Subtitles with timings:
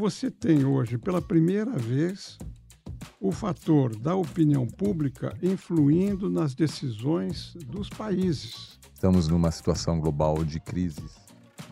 [0.00, 2.38] Você tem hoje, pela primeira vez,
[3.20, 8.80] o fator da opinião pública influindo nas decisões dos países.
[8.94, 11.16] Estamos numa situação global de crises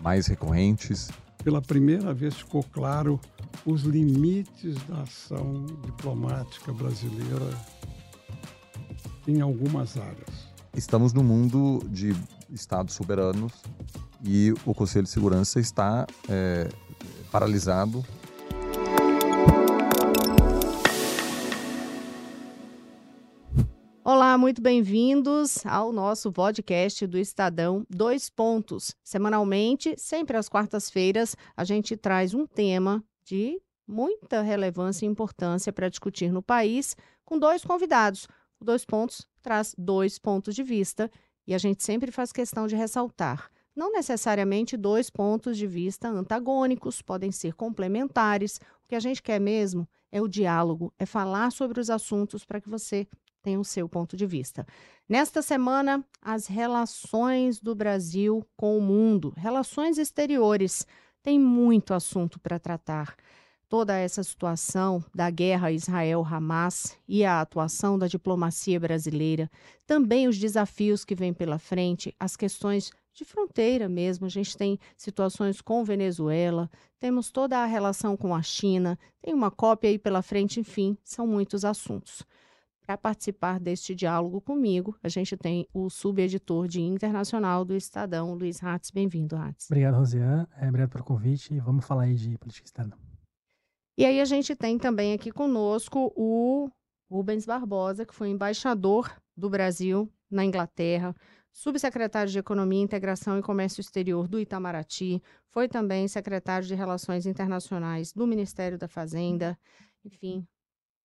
[0.02, 1.08] mais recorrentes.
[1.42, 3.18] Pela primeira vez ficou claro
[3.64, 7.48] os limites da ação diplomática brasileira
[9.26, 10.52] em algumas áreas.
[10.74, 12.14] Estamos no mundo de
[12.50, 13.54] estados soberanos
[14.22, 16.68] e o Conselho de Segurança está é,
[17.32, 18.04] paralisado.
[24.38, 28.94] Muito bem-vindos ao nosso podcast do Estadão Dois Pontos.
[29.02, 35.88] Semanalmente, sempre às quartas-feiras, a gente traz um tema de muita relevância e importância para
[35.88, 38.28] discutir no país com dois convidados.
[38.60, 41.10] O Dois Pontos traz dois pontos de vista
[41.44, 47.00] e a gente sempre faz questão de ressaltar não necessariamente dois pontos de vista antagônicos,
[47.00, 48.56] podem ser complementares.
[48.84, 52.60] O que a gente quer mesmo é o diálogo, é falar sobre os assuntos para
[52.60, 53.06] que você
[53.42, 54.66] tenha o seu ponto de vista.
[55.08, 60.86] Nesta semana, as relações do Brasil com o mundo, relações exteriores,
[61.22, 63.16] tem muito assunto para tratar
[63.68, 69.50] toda essa situação da guerra Israel-Hamas e a atuação da diplomacia brasileira,
[69.86, 74.26] também os desafios que vêm pela frente, as questões de fronteira mesmo.
[74.26, 79.50] A gente tem situações com Venezuela, temos toda a relação com a China, tem uma
[79.50, 82.22] cópia aí pela frente, enfim, são muitos assuntos.
[82.88, 88.60] Para participar deste diálogo comigo, a gente tem o subeditor de internacional do Estadão, Luiz
[88.60, 88.90] Ratz.
[88.90, 89.66] Bem-vindo, Ratz.
[89.70, 90.46] Obrigado, Rosiane.
[90.56, 92.96] É, obrigado pelo convite e vamos falar aí de política externa.
[93.94, 96.70] E aí a gente tem também aqui conosco o
[97.10, 101.14] Rubens Barbosa, que foi embaixador do Brasil na Inglaterra,
[101.52, 108.14] subsecretário de Economia, Integração e Comércio Exterior do Itamaraty, foi também secretário de Relações Internacionais
[108.14, 109.58] do Ministério da Fazenda.
[110.02, 110.48] Enfim,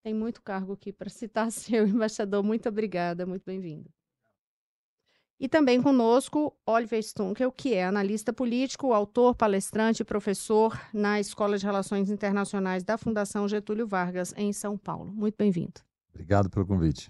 [0.04, 2.44] tem muito cargo aqui para citar seu embaixador.
[2.44, 3.90] Muito obrigada, muito bem-vindo.
[5.40, 11.58] E também conosco Oliver Stunkel, que é analista político, autor, palestrante e professor na Escola
[11.58, 15.12] de Relações Internacionais da Fundação Getúlio Vargas, em São Paulo.
[15.12, 15.82] Muito bem-vindo.
[16.14, 17.10] Obrigado pelo convite.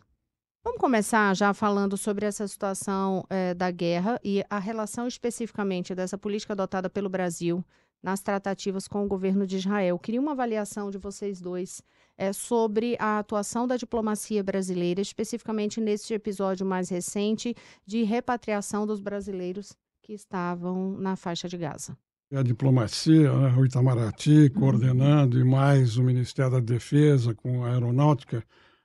[0.63, 6.17] Vamos começar já falando sobre essa situação é, da guerra e a relação especificamente dessa
[6.17, 7.63] política adotada pelo Brasil
[8.03, 9.97] nas tratativas com o governo de Israel.
[9.97, 11.81] Queria uma avaliação de vocês dois
[12.17, 17.55] é, sobre a atuação da diplomacia brasileira, especificamente neste episódio mais recente
[17.85, 21.97] de repatriação dos brasileiros que estavam na faixa de Gaza.
[22.33, 28.43] A diplomacia, né, o Itamaraty coordenando e mais o Ministério da Defesa com a Aeronáutica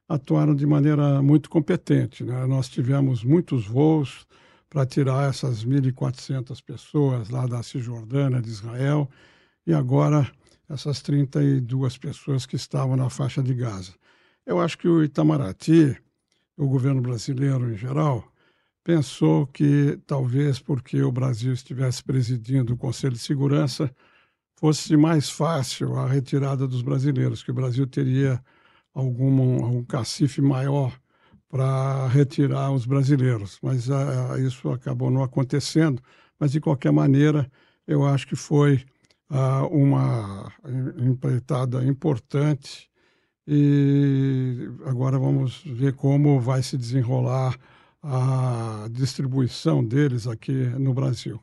[0.09, 2.25] atuaram de maneira muito competente.
[2.25, 2.47] Né?
[2.47, 4.27] Nós tivemos muitos voos
[4.69, 9.09] para tirar essas 1.400 pessoas lá da Cisjordânia, de Israel,
[9.67, 10.31] e agora
[10.69, 13.95] essas 32 pessoas que estavam na faixa de Gaza.
[14.45, 15.97] Eu acho que o Itamaraty,
[16.57, 18.31] o governo brasileiro em geral,
[18.85, 23.95] pensou que talvez porque o Brasil estivesse presidindo o Conselho de Segurança,
[24.57, 28.43] fosse mais fácil a retirada dos brasileiros, que o Brasil teria
[28.93, 30.99] algum, algum cacife maior
[31.49, 36.03] para retirar os brasileiros, mas uh, isso acabou não acontecendo.
[36.39, 37.51] Mas, de qualquer maneira,
[37.87, 38.85] eu acho que foi
[39.31, 40.53] uh, uma
[40.99, 42.89] empreitada importante
[43.47, 47.57] e agora vamos ver como vai se desenrolar
[48.03, 51.41] a distribuição deles aqui no Brasil.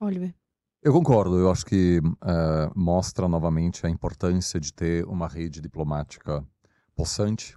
[0.00, 0.32] Oliver.
[0.80, 6.46] Eu concordo, eu acho que uh, mostra novamente a importância de ter uma rede diplomática
[6.94, 7.56] possante.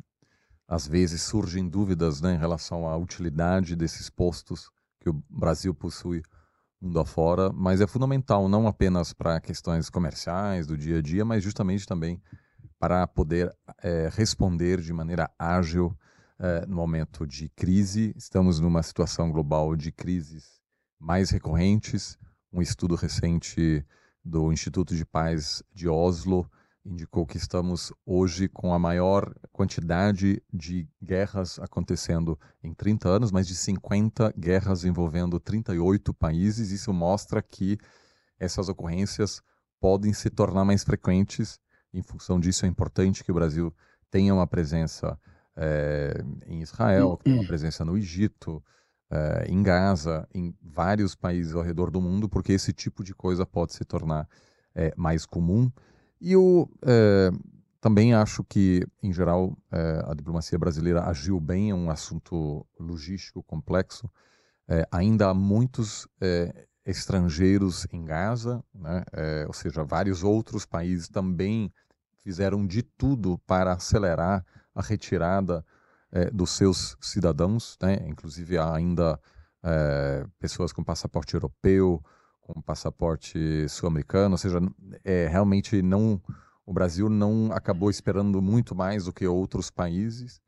[0.71, 4.69] Às vezes surgem dúvidas né, em relação à utilidade desses postos
[5.01, 6.23] que o Brasil possui
[6.81, 11.43] mundo afora, mas é fundamental não apenas para questões comerciais do dia a dia, mas
[11.43, 12.21] justamente também
[12.79, 15.93] para poder é, responder de maneira ágil
[16.39, 18.13] é, no momento de crise.
[18.15, 20.61] Estamos numa situação global de crises
[20.97, 22.17] mais recorrentes.
[22.49, 23.85] Um estudo recente
[24.23, 26.49] do Instituto de Paz de Oslo
[26.85, 33.47] indicou que estamos hoje com a maior quantidade de guerras acontecendo em 30 anos, mais
[33.47, 36.71] de 50 guerras envolvendo 38 países.
[36.71, 37.77] Isso mostra que
[38.39, 39.41] essas ocorrências
[39.79, 41.59] podem se tornar mais frequentes.
[41.93, 43.73] Em função disso, é importante que o Brasil
[44.09, 45.17] tenha uma presença
[45.55, 48.63] é, em Israel, tenha uma presença no Egito,
[49.09, 53.45] é, em Gaza, em vários países ao redor do mundo, porque esse tipo de coisa
[53.45, 54.27] pode se tornar
[54.73, 55.71] é, mais comum.
[56.21, 57.31] E eu é,
[57.81, 63.41] também acho que, em geral, é, a diplomacia brasileira agiu bem, é um assunto logístico
[63.41, 64.07] complexo.
[64.67, 66.07] É, ainda há muitos
[66.85, 69.03] estrangeiros em Gaza, né?
[69.47, 71.73] ou seja, vários outros países também
[72.23, 75.65] fizeram de tudo para acelerar a retirada
[76.31, 77.97] dos seus cidadãos, né?
[78.07, 79.19] inclusive ainda
[80.39, 82.01] pessoas com passaporte europeu,
[82.41, 84.59] com passaporte sul-americano, ou seja,
[85.03, 86.21] é, realmente não
[86.65, 90.41] o Brasil não acabou esperando muito mais do que outros países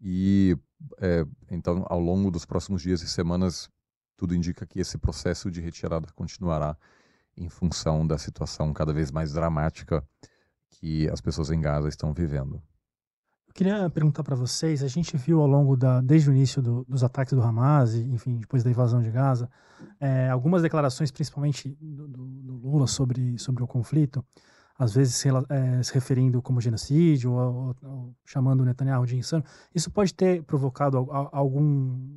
[0.00, 0.56] e
[1.00, 3.68] é, então ao longo dos próximos dias e semanas
[4.16, 6.76] tudo indica que esse processo de retirada continuará
[7.36, 10.04] em função da situação cada vez mais dramática
[10.68, 12.62] que as pessoas em Gaza estão vivendo.
[13.52, 16.86] Eu queria perguntar para vocês, a gente viu ao longo da, desde o início do,
[16.88, 19.46] dos ataques do Hamas, e, enfim, depois da invasão de Gaza,
[20.00, 24.24] é, algumas declarações, principalmente do, do, Lula sobre, sobre o conflito,
[24.78, 29.18] às vezes se, é, se referindo como genocídio, ou, ou, ou, chamando o Netanyahu de
[29.18, 29.44] insano.
[29.74, 30.96] Isso pode ter provocado
[31.30, 32.16] algum...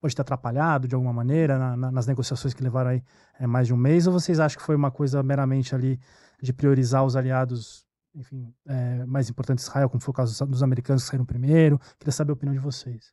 [0.00, 3.04] pode ter atrapalhado de alguma maneira na, na, nas negociações que levaram aí
[3.38, 6.00] é, mais de um mês, ou vocês acham que foi uma coisa meramente ali
[6.40, 11.04] de priorizar os aliados enfim, é, mais importante Israel, como foi o caso dos americanos
[11.04, 11.78] que saíram primeiro.
[11.98, 13.12] Queria saber a opinião de vocês.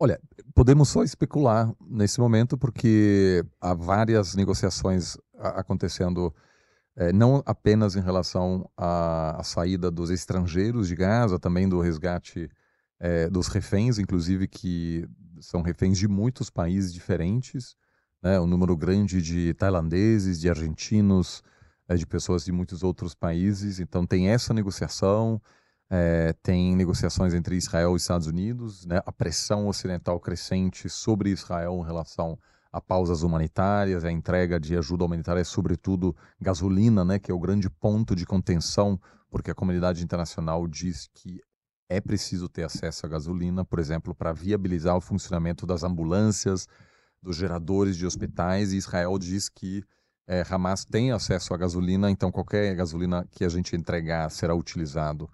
[0.00, 0.20] Olha,
[0.54, 6.34] podemos só especular nesse momento, porque há várias negociações acontecendo,
[6.96, 12.50] é, não apenas em relação à, à, saída dos estrangeiros de Gaza, também do resgate
[12.98, 15.08] é, dos reféns, inclusive que
[15.40, 17.76] são reféns de muitos países diferentes,
[18.20, 21.42] né, um número grande de tailandeses, de argentinos,
[21.88, 23.80] é, de pessoas de muitos outros países.
[23.80, 25.40] Então tem essa negociação,
[25.90, 31.78] é, tem negociações entre Israel e Estados Unidos, né, a pressão ocidental crescente sobre Israel
[31.80, 32.38] em relação
[32.72, 37.68] a pausas humanitárias, a entrega de ajuda humanitária, sobretudo gasolina, né, que é o grande
[37.68, 38.98] ponto de contenção,
[39.28, 41.40] porque a comunidade internacional diz que
[41.90, 46.66] é preciso ter acesso à gasolina, por exemplo, para viabilizar o funcionamento das ambulâncias,
[47.22, 49.84] dos geradores de hospitais, e Israel diz que
[50.26, 55.28] é, Hamas tem acesso à gasolina, então qualquer gasolina que a gente entregar será utilizado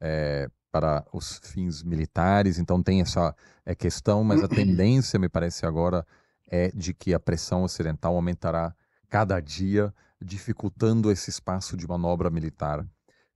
[0.00, 2.58] é, para os fins militares.
[2.58, 6.06] Então tem essa é, questão, mas a tendência, me parece agora,
[6.48, 8.74] é de que a pressão ocidental aumentará
[9.08, 12.84] cada dia, dificultando esse espaço de manobra militar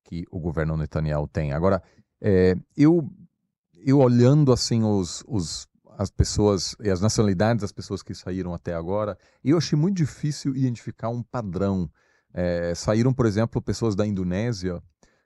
[0.05, 1.53] que o governo Netanyahu tem.
[1.53, 1.83] Agora,
[2.21, 3.09] é, eu,
[3.75, 8.73] eu olhando assim os, os as pessoas e as nacionalidades das pessoas que saíram até
[8.73, 11.91] agora, eu achei muito difícil identificar um padrão.
[12.33, 14.81] É, saíram, por exemplo, pessoas da Indonésia,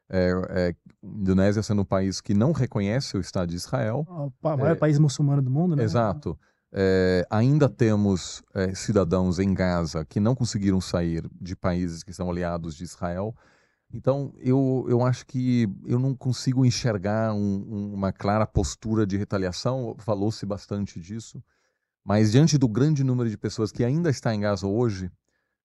[0.08, 4.06] é, é, Indonésia sendo um país que não reconhece o Estado de Israel.
[4.08, 5.84] O maior é, país muçulmano do mundo, né?
[5.84, 6.38] Exato.
[6.72, 12.30] É, ainda temos é, cidadãos em Gaza que não conseguiram sair de países que são
[12.30, 13.36] aliados de Israel.
[13.93, 19.94] Então, eu, eu acho que eu não consigo enxergar um, uma clara postura de retaliação,
[19.99, 21.43] falou-se bastante disso,
[22.03, 25.11] mas diante do grande número de pessoas que ainda está em Gaza hoje,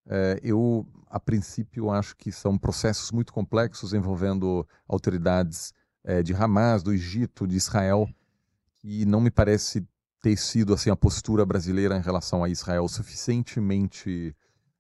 [0.06, 6.84] é, eu, a princípio, acho que são processos muito complexos envolvendo autoridades é, de Hamas,
[6.84, 8.10] do Egito, de Israel,
[8.84, 9.88] e não me parece
[10.22, 14.36] ter sido assim a postura brasileira em relação a Israel suficientemente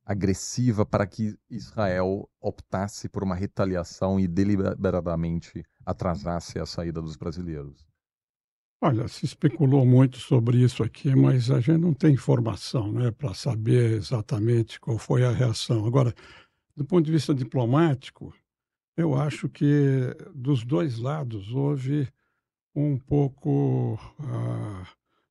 [0.08, 7.86] agressiva para que Israel optasse por uma retaliação e deliberadamente atrasasse a saída dos brasileiros?
[8.80, 13.34] Olha, se especulou muito sobre isso aqui, mas a gente não tem informação né, para
[13.34, 15.86] saber exatamente qual foi a reação.
[15.86, 16.14] Agora,
[16.74, 18.34] do ponto de vista diplomático,
[18.96, 22.08] eu acho que dos dois lados houve
[22.74, 24.88] um pouco uh,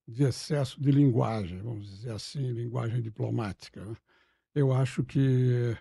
[0.06, 3.82] de excesso de linguagem, vamos dizer assim, linguagem diplomática.
[3.82, 3.96] Né?
[4.56, 5.76] Eu acho que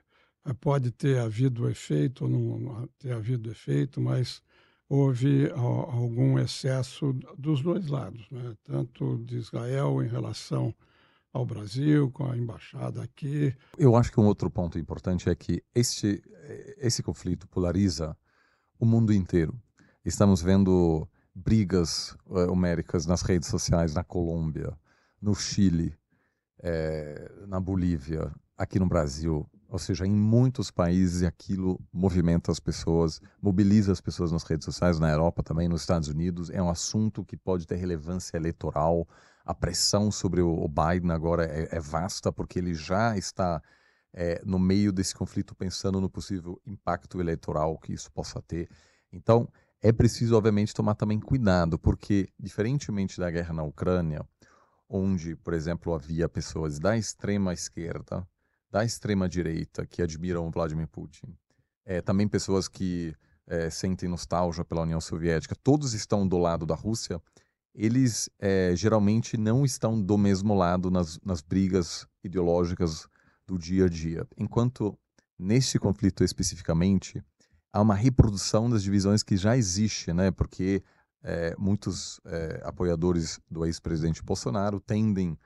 [0.45, 4.43] eh, pode ter havido efeito ou não ter havido efeito, mas
[4.89, 8.53] houve algum excesso dos dois lados, né?
[8.63, 10.75] tanto de Israel em relação
[11.31, 13.55] ao Brasil, com a embaixada aqui.
[13.77, 16.21] Eu acho que um outro ponto importante é que este,
[16.77, 18.15] esse conflito polariza
[18.77, 19.57] o mundo inteiro.
[20.03, 24.77] Estamos vendo brigas uh, homéricas nas redes sociais na Colômbia,
[25.21, 25.97] no Chile,
[27.47, 33.91] na Bolívia, aqui no Brasil, ou seja, em muitos países aquilo movimenta as pessoas, mobiliza
[33.91, 36.49] as pessoas nas redes sociais, na Europa também, nos Estados Unidos.
[36.49, 39.07] É um assunto que pode ter relevância eleitoral.
[39.43, 43.61] A pressão sobre o Biden agora é, é vasta, porque ele já está
[44.13, 48.69] é, no meio desse conflito pensando no possível impacto eleitoral que isso possa ter.
[49.11, 49.49] Então,
[49.81, 54.25] é preciso, obviamente, tomar também cuidado, porque, diferentemente da guerra na Ucrânia,
[54.87, 58.25] onde, por exemplo, havia pessoas da extrema esquerda
[58.71, 61.35] da extrema-direita que admiram Vladimir Putin,
[61.85, 63.15] é, também pessoas que
[63.47, 67.21] é, sentem nostalgia pela União Soviética, todos estão do lado da Rússia.
[67.73, 73.07] eles é, geralmente não estão do mesmo lado nas, nas brigas ideológicas
[73.45, 74.25] do dia a dia.
[74.37, 74.97] Enquanto
[75.37, 77.23] neste conflito especificamente,
[77.71, 80.31] há uma reprodução das divisões que já existe, né?
[80.31, 80.81] Porque
[81.21, 85.37] é, muitos é, apoiadores do ex-presidente Bolsonaro tendem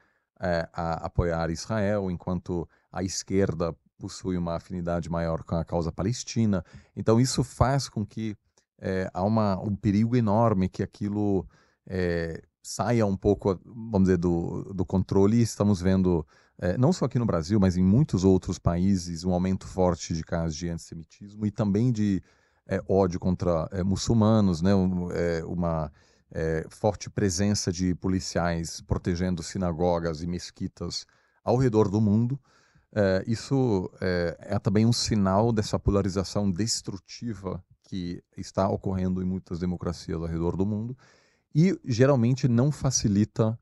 [0.41, 6.63] é, a apoiar Israel, enquanto a esquerda possui uma afinidade maior com a causa palestina.
[6.96, 8.36] Então isso faz com que
[8.79, 11.46] é, há uma, um perigo enorme que aquilo
[11.86, 15.41] é, saia um pouco, vamos dizer, do, do controle.
[15.41, 16.25] Estamos vendo,
[16.58, 20.24] é, não só aqui no Brasil, mas em muitos outros países, um aumento forte de
[20.24, 22.24] casos de antissemitismo e também de
[22.67, 24.74] é, ódio contra é, muçulmanos, né?
[24.74, 25.10] Um,
[26.31, 31.05] é, forte presença de policiais protegendo sinagogas e mesquitas
[31.43, 32.39] ao redor do mundo.
[33.25, 40.27] isso é também um sinal dessa polarização destrutiva que está ocorrendo em muitas democracias ao
[40.27, 40.95] redor do mundo
[41.55, 43.57] e geralmente não facilita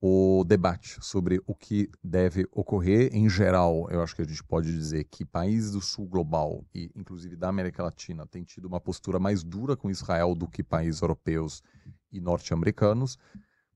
[0.00, 3.88] o debate sobre o que deve ocorrer em geral.
[3.90, 7.48] Eu acho que a gente pode dizer que países do sul global e inclusive da
[7.48, 11.62] América Latina têm tido uma postura mais dura com Israel do que países europeus
[12.12, 13.18] e norte-americanos,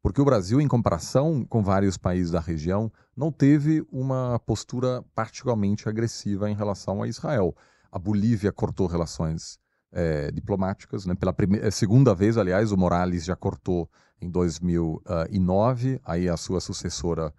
[0.02, 5.88] porque o Brasil, em comparação com vários países da região, não teve uma postura particularmente
[5.88, 7.54] agressiva em relação a Israel.
[7.90, 9.60] A Bolívia cortou relações
[9.92, 11.06] é, diplomáticas.
[11.06, 11.14] Né?
[11.14, 13.88] Pela é, segunda vez, aliás, o Morales já cortou
[14.20, 17.32] em 2009, aí a sua sucessora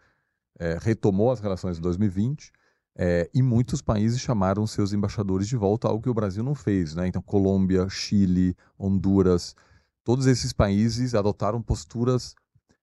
[0.60, 2.52] é, retomou as relações em 2020.
[2.96, 6.94] É, e muitos países chamaram seus embaixadores de volta, algo que o Brasil não fez.
[6.94, 7.08] Né?
[7.08, 9.56] Então, Colômbia, Chile, Honduras,
[10.04, 12.36] todos esses países adotaram posturas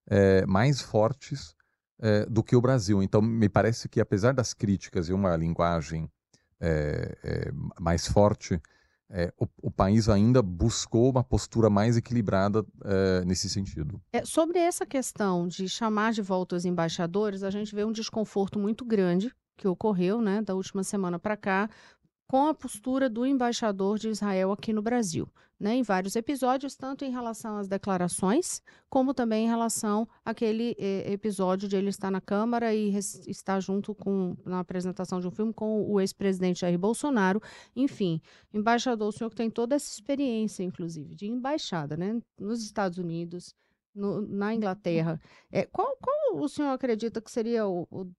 [0.07, 1.55] é, mais fortes
[2.01, 3.03] é, do que o Brasil.
[3.03, 6.11] Então, me parece que, apesar das críticas e uma linguagem
[6.61, 8.61] é, mais forte,
[9.37, 12.65] o, o, país ainda buscou uma postura mais equilibrada
[13.27, 14.01] nesse sentido.
[14.13, 18.57] É, sobre essa questão de chamar de volta os embaixadores, a gente vê um desconforto
[18.57, 21.69] muito grande que ocorreu, né, da última semana para cá,
[22.29, 25.29] com a postura do embaixador de Israel aqui no Brasil,
[25.61, 31.13] né, em vários episódios, tanto em relação às declarações, como também em relação àquele eh,
[31.13, 35.53] episódio de ele estar na Câmara e estar junto com, na apresentação de um filme
[35.53, 37.43] com o ex-presidente Jair Bolsonaro.
[37.77, 38.23] Enfim,
[38.55, 43.55] embaixador, o senhor que tem toda essa experiência, inclusive, de embaixada, né, nos Estados Unidos,
[43.95, 45.21] no, na Inglaterra.
[45.53, 48.11] É, qual, qual o senhor acredita que seria o, o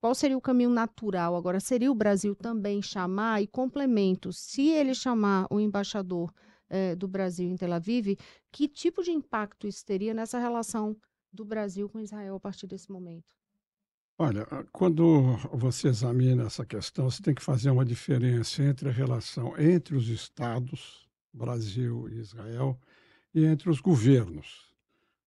[0.00, 1.34] qual seria o caminho natural?
[1.36, 6.32] Agora, seria o Brasil também chamar e complemento, se ele chamar o embaixador
[6.68, 8.16] eh, do Brasil em Tel Aviv,
[8.50, 10.96] que tipo de impacto isso teria nessa relação
[11.32, 13.36] do Brasil com Israel a partir desse momento?
[14.18, 19.56] Olha, quando você examina essa questão, você tem que fazer uma diferença entre a relação
[19.58, 22.78] entre os estados, Brasil e Israel,
[23.32, 24.74] e entre os governos.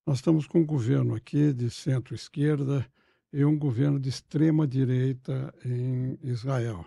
[0.05, 2.85] Nós estamos com um governo aqui de centro-esquerda,
[3.33, 6.85] e um governo de extrema direita em Israel.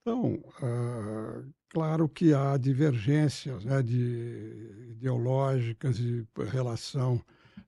[0.00, 1.42] Então, ah,
[1.74, 7.20] claro que há divergências né, de ideológicas e relação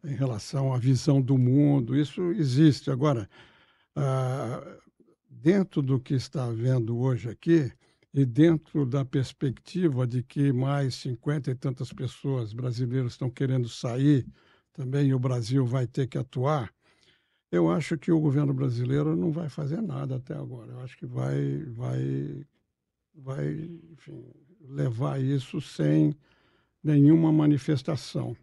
[0.05, 1.97] em relação à visão do mundo.
[1.97, 2.91] Isso existe.
[2.91, 3.29] Agora,
[3.97, 4.63] ah,
[5.29, 7.73] dentro do que está havendo hoje aqui
[8.15, 14.25] e dentro da perspectiva de que mais cinquenta e tantas pessoas brasileiras estão querendo sair,
[14.73, 16.73] também o Brasil vai ter que atuar.
[17.51, 20.73] Eu acho que o governo brasileiro não vai fazer nada até agora.
[20.73, 22.47] Eu acho que vai, vai,
[23.17, 24.25] vai enfim,
[24.61, 26.15] levar isso sem
[26.83, 28.37] nenhuma manifestação.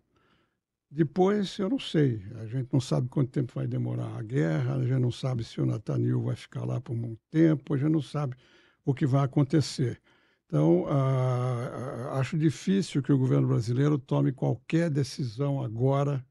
[0.89, 2.21] Depois, eu não sei.
[2.35, 5.59] A gente não sabe quanto tempo vai demorar a guerra, a gente não sabe se
[5.59, 8.35] o Netanyahu vai ficar lá por muito tempo, a gente não sabe
[8.85, 9.99] o que vai acontecer.
[10.45, 16.23] Então, ah, ah acho difícil que o governo brasileiro tome qualquer decisão agora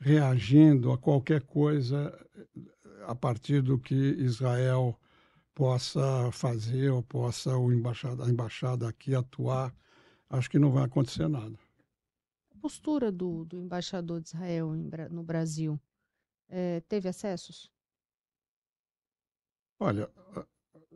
[0.00, 2.16] reagindo a qualquer coisa
[3.06, 4.98] a partir do que Israel
[5.60, 9.74] possa fazer ou possa o embaixada, a embaixada aqui atuar,
[10.30, 11.54] acho que não vai acontecer nada.
[12.50, 14.72] A postura do, do embaixador de Israel
[15.10, 15.78] no Brasil
[16.48, 17.70] é, teve acessos?
[19.78, 20.08] Olha,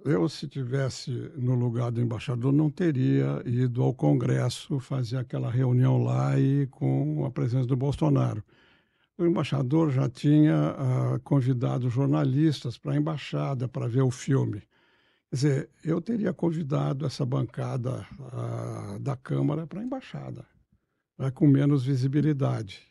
[0.03, 6.03] eu se tivesse no lugar do embaixador não teria ido ao Congresso fazer aquela reunião
[6.03, 8.43] lá e com a presença do Bolsonaro
[9.17, 14.61] o embaixador já tinha uh, convidado jornalistas para a embaixada para ver o filme.
[15.31, 20.45] Quer dizer, eu teria convidado essa bancada uh, da Câmara para a embaixada,
[21.19, 22.83] né, com menos visibilidade.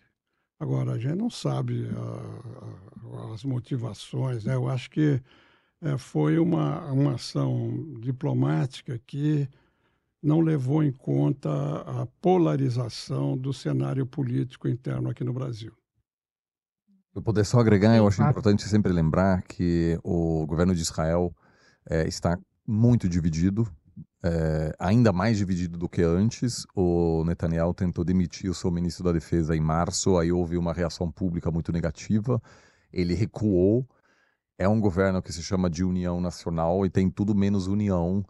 [0.60, 4.56] Agora, a gente não sabe uh, as motivações, né?
[4.56, 5.22] Eu acho que
[5.82, 9.48] eh, foi uma, uma ação diplomática que
[10.22, 11.50] não levou em conta
[11.82, 15.74] a polarização do cenário político interno aqui no Brasil.
[17.16, 21.32] Eu poder só agregar, eu acho importante sempre lembrar que o governo de Israel
[21.88, 23.72] é, está muito dividido,
[24.24, 26.66] é, ainda mais dividido do que antes.
[26.76, 31.12] O Netanyahu tentou demitir o seu ministro da Defesa em março, aí houve uma reação
[31.12, 32.42] pública muito negativa.
[32.92, 33.88] Ele recuou.
[34.58, 38.26] É um governo que se chama de União Nacional e tem tudo menos união.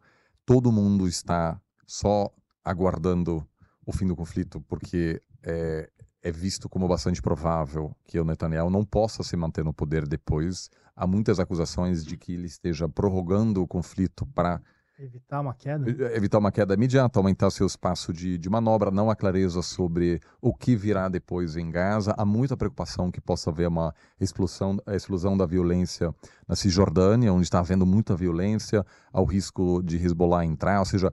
[0.46, 2.30] Todo mundo está só
[2.66, 3.48] aguardando
[3.86, 5.90] o fim do conflito, porque é,
[6.24, 10.70] é visto como bastante provável que o Netanyahu não possa se manter no poder depois.
[10.96, 14.62] Há muitas acusações de que ele esteja prorrogando o conflito para
[14.98, 15.90] Evitar uma queda?
[16.16, 18.92] Evitar uma queda imediata, aumentar seu espaço de, de manobra.
[18.92, 22.14] Não há clareza sobre o que virá depois em Gaza.
[22.16, 26.14] Há muita preocupação que possa haver uma explosão, explosão da violência
[26.48, 30.80] na Cisjordânia, onde está havendo muita violência, ao risco de Hezbollah entrar.
[30.80, 31.12] Ou seja,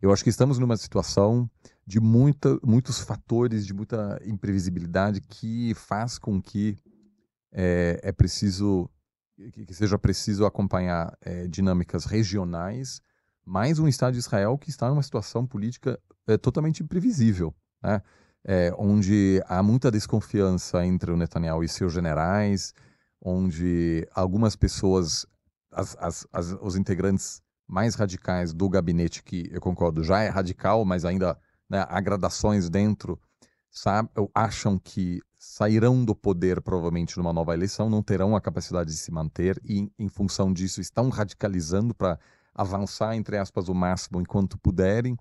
[0.00, 1.50] eu acho que estamos numa situação
[1.86, 6.78] de muita, muitos fatores, de muita imprevisibilidade que faz com que
[7.52, 8.88] é, é preciso
[9.50, 13.00] que, seja preciso acompanhar é, dinâmicas regionais,
[13.44, 18.00] mais um Estado de Israel que está numa situação política é, totalmente imprevisível, né?
[18.44, 22.74] É, onde há muita desconfiança entre o Netanyahu e seus generais,
[23.20, 25.24] onde algumas pessoas,
[25.70, 30.84] as, as, as, os integrantes mais radicais do gabinete, que eu concordo, já é radical,
[30.84, 31.38] mas ainda
[31.72, 33.18] né, há gradações dentro,
[33.70, 38.96] sabe, acham que sairão do poder provavelmente numa nova eleição, não terão a capacidade de
[38.96, 42.18] se manter e, em função disso, estão radicalizando para
[42.54, 45.16] avançar, entre aspas, o máximo enquanto puderem.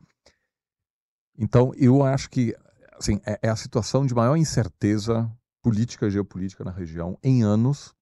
[1.39, 2.53] Então, eu acho que
[2.91, 5.31] assim, é, é a situação de maior incerteza
[5.61, 7.95] política geopolítica na região em anos,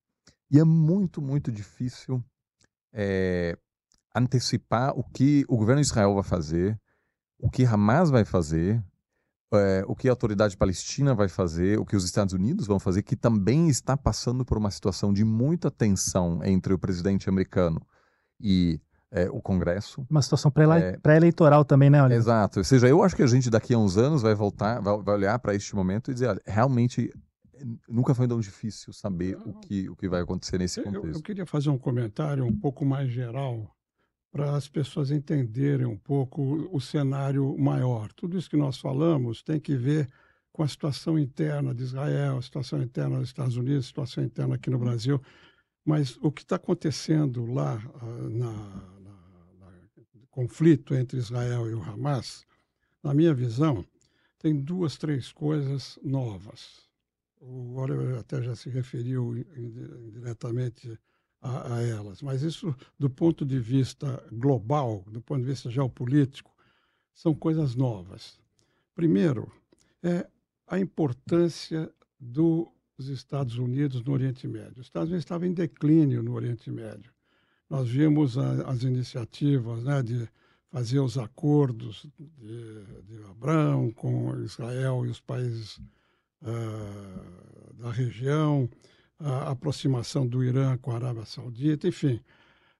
[0.49, 2.23] e é muito, muito difícil
[2.91, 3.55] é,
[4.15, 6.81] antecipar o que o governo de Israel vai fazer,
[7.39, 8.84] o que Hamas vai fazer,
[9.53, 13.01] é, o que a autoridade palestina vai fazer, o que os Estados Unidos vão fazer,
[13.01, 17.81] que também está passando por uma situação de muita tensão entre o presidente americano
[18.39, 18.79] e
[19.12, 20.05] é, o Congresso.
[20.10, 22.03] Uma situação pré-eleitoral é, também, né?
[22.03, 22.17] Oliver?
[22.17, 22.60] Exato.
[22.60, 25.15] Ou seja, eu acho que a gente daqui a uns anos vai voltar, vai, vai
[25.15, 27.12] olhar para este momento e dizer, olha, realmente
[27.88, 31.08] nunca foi tão difícil saber o que, o que vai acontecer nesse contexto.
[31.08, 33.75] Eu, eu queria fazer um comentário um pouco mais geral
[34.31, 38.11] para as pessoas entenderem um pouco o cenário maior.
[38.13, 40.07] Tudo isso que nós falamos tem que ver
[40.51, 44.55] com a situação interna de Israel, a situação interna dos Estados Unidos, a situação interna
[44.55, 45.21] aqui no Brasil.
[45.83, 49.71] Mas o que está acontecendo lá uh, na, na,
[50.13, 52.45] no conflito entre Israel e o Hamas,
[53.01, 53.85] na minha visão,
[54.37, 56.87] tem duas, três coisas novas.
[57.41, 60.99] O Oliver até já se referiu indiretamente
[61.41, 62.21] a, a, elas.
[62.21, 66.52] Mas isso, do ponto de vista global, do ponto de vista geopolítico,
[67.13, 68.39] são coisas novas.
[68.95, 69.52] Primeiro,
[70.04, 70.28] é
[70.67, 72.67] a importância dos
[72.99, 74.82] Estados Unidos no Oriente Médio.
[74.82, 77.12] Os Estados Unidos estavam em declínio no Oriente Médio.
[77.69, 80.28] Nós vimos a, as iniciativas né, de
[80.71, 85.80] fazer os acordos de, de Abraão com Israel e os países
[86.41, 88.69] uh, da região,
[89.19, 92.19] a aproximação do Irã com a Arábia Saudita, enfim.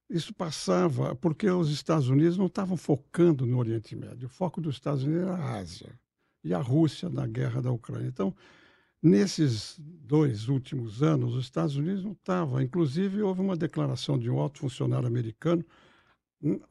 [0.10, 4.28] Isso passava porque os Estados Unidos não estavam focando no Oriente Médio.
[4.28, 6.00] O foco dos Estados Unidos era a Ásia
[6.44, 8.08] e a Rússia na guerra da Ucrânia.
[8.08, 8.36] Então,
[9.04, 12.62] nesses dois últimos anos, os Estados Unidos não estavam.
[12.62, 15.64] Inclusive, houve uma declaração de um alto funcionário americano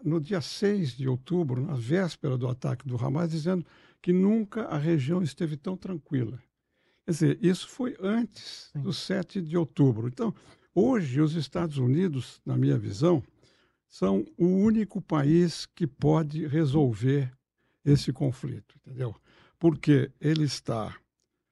[0.03, 3.65] no dia 6 de outubro, na véspera do ataque do Hamas, dizendo
[4.01, 6.43] que nunca a região esteve tão tranquila.
[7.09, 8.83] Quer dizer, isso foi antes Sim.
[8.83, 10.09] do 7 de outubro.
[10.09, 10.35] Então,
[10.75, 13.23] hoje, os Estados Unidos, na minha visão,
[13.89, 17.33] são o único país que pode resolver
[17.83, 19.17] esse conflito, entendeu?
[19.59, 20.95] Porque ele está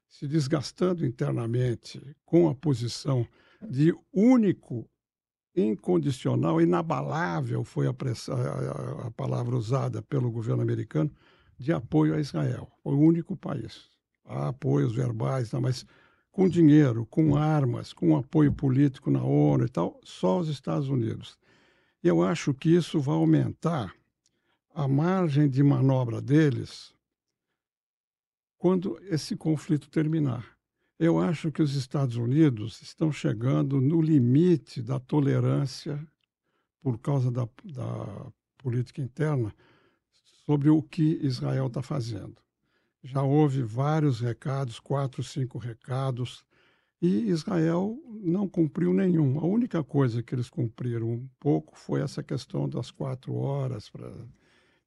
[0.06, 3.26] se desgastando internamente com a posição
[3.66, 4.86] de único,
[5.56, 11.10] incondicional, inabalável foi a, a, a palavra usada pelo governo americano,
[11.58, 12.70] de apoio a Israel.
[12.82, 13.95] Foi o único país
[14.26, 15.60] há apoios verbais, tá?
[15.60, 15.86] mas
[16.30, 21.38] com dinheiro, com armas, com apoio político na ONU e tal, só os Estados Unidos.
[22.02, 23.94] Eu acho que isso vai aumentar
[24.74, 26.94] a margem de manobra deles
[28.58, 30.56] quando esse conflito terminar.
[30.98, 36.06] Eu acho que os Estados Unidos estão chegando no limite da tolerância
[36.82, 39.54] por causa da, da política interna
[40.44, 42.45] sobre o que Israel está fazendo
[43.06, 46.44] já houve vários recados, quatro, cinco recados,
[47.00, 49.38] e Israel não cumpriu nenhum.
[49.38, 53.88] A única coisa que eles cumpriram um pouco foi essa questão das quatro horas.
[53.88, 54.10] Pra...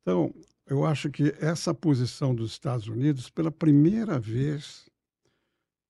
[0.02, 0.34] Então,
[0.66, 4.90] eu acho que essa posição dos Estados Unidos, pela primeira vez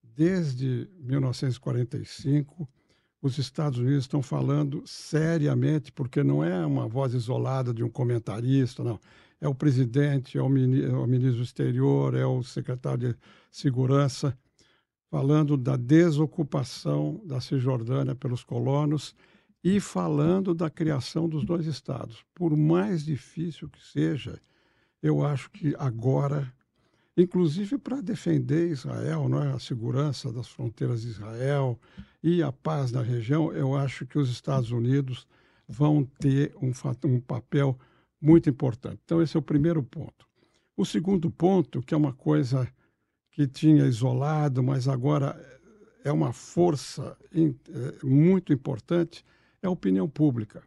[0.04, 2.70] desde 1945,
[3.22, 8.84] os Estados Unidos estão falando seriamente, porque não é uma voz isolada de um comentarista,
[8.84, 9.00] não.
[9.42, 13.20] É o presidente, é o, ministro, é o ministro do exterior, é o secretário de
[13.52, 14.38] segurança,
[15.10, 19.16] falando da desocupação da Cisjordânia pelos colonos
[19.64, 22.24] e falando da criação dos dois estados.
[22.34, 24.40] Por mais difícil que seja,
[25.02, 26.52] eu acho que agora,
[27.18, 29.52] inclusive para defender Israel, não é?
[29.52, 31.80] a segurança das fronteiras de Israel
[32.22, 35.28] e a paz na região, eu acho que os Estados Unidos
[35.68, 36.72] vão ter um,
[37.06, 37.78] um papel
[38.22, 39.00] muito importante.
[39.04, 40.28] Então, esse é o primeiro ponto.
[40.76, 42.68] O segundo ponto, que é uma coisa
[43.32, 45.38] que tinha isolado, mas agora
[46.04, 49.26] é uma força é, muito importante,
[49.62, 50.64] é a opinião pública.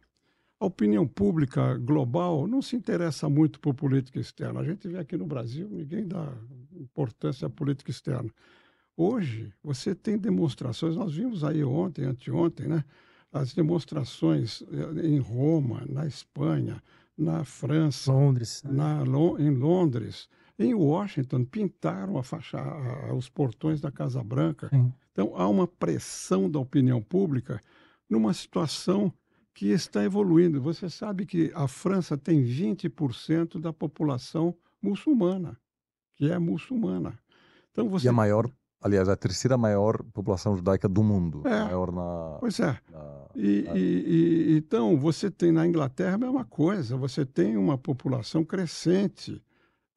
[0.59, 4.61] A opinião pública global não se interessa muito por política externa.
[4.61, 6.31] A gente vê aqui no Brasil, ninguém dá
[6.73, 8.29] importância à política externa.
[8.95, 12.85] Hoje, você tem demonstrações, nós vimos aí ontem, anteontem, né?
[13.31, 16.81] as demonstrações eh, em Roma, na Espanha,
[17.17, 18.71] na França, Londres, né?
[18.71, 19.03] na,
[19.39, 22.59] em Londres, em Washington, pintaram a faixa,
[23.15, 24.69] os portões da Casa Branca.
[24.69, 24.93] Sim.
[25.11, 27.61] Então, há uma pressão da opinião pública
[28.09, 29.13] numa situação
[29.53, 30.61] que está evoluindo.
[30.61, 35.57] Você sabe que a França tem 20% da população muçulmana,
[36.15, 37.17] que é muçulmana.
[37.71, 38.07] Então você...
[38.07, 38.49] E a maior,
[38.83, 41.41] aliás, a terceira maior população judaica do mundo.
[41.45, 42.37] É, maior na.
[42.39, 42.77] Pois é.
[42.91, 43.77] Na, e, na...
[43.77, 49.41] E, e, então, você tem na Inglaterra a mesma coisa, você tem uma população crescente.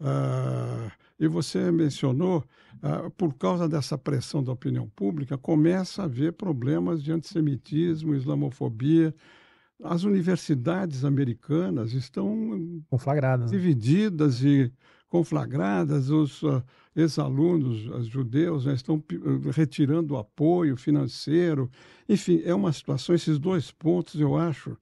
[0.00, 2.44] Uh, e você mencionou,
[2.76, 9.14] uh, por causa dessa pressão da opinião pública, começa a haver problemas de antissemitismo, islamofobia.
[9.82, 13.58] As universidades americanas estão conflagradas, né?
[13.58, 14.72] divididas e
[15.08, 16.10] conflagradas.
[16.10, 16.62] Os uh,
[16.94, 19.02] ex-alunos os judeus né, estão
[19.54, 21.70] retirando o apoio financeiro.
[22.08, 23.14] Enfim, é uma situação.
[23.14, 24.76] Esses dois pontos, eu acho,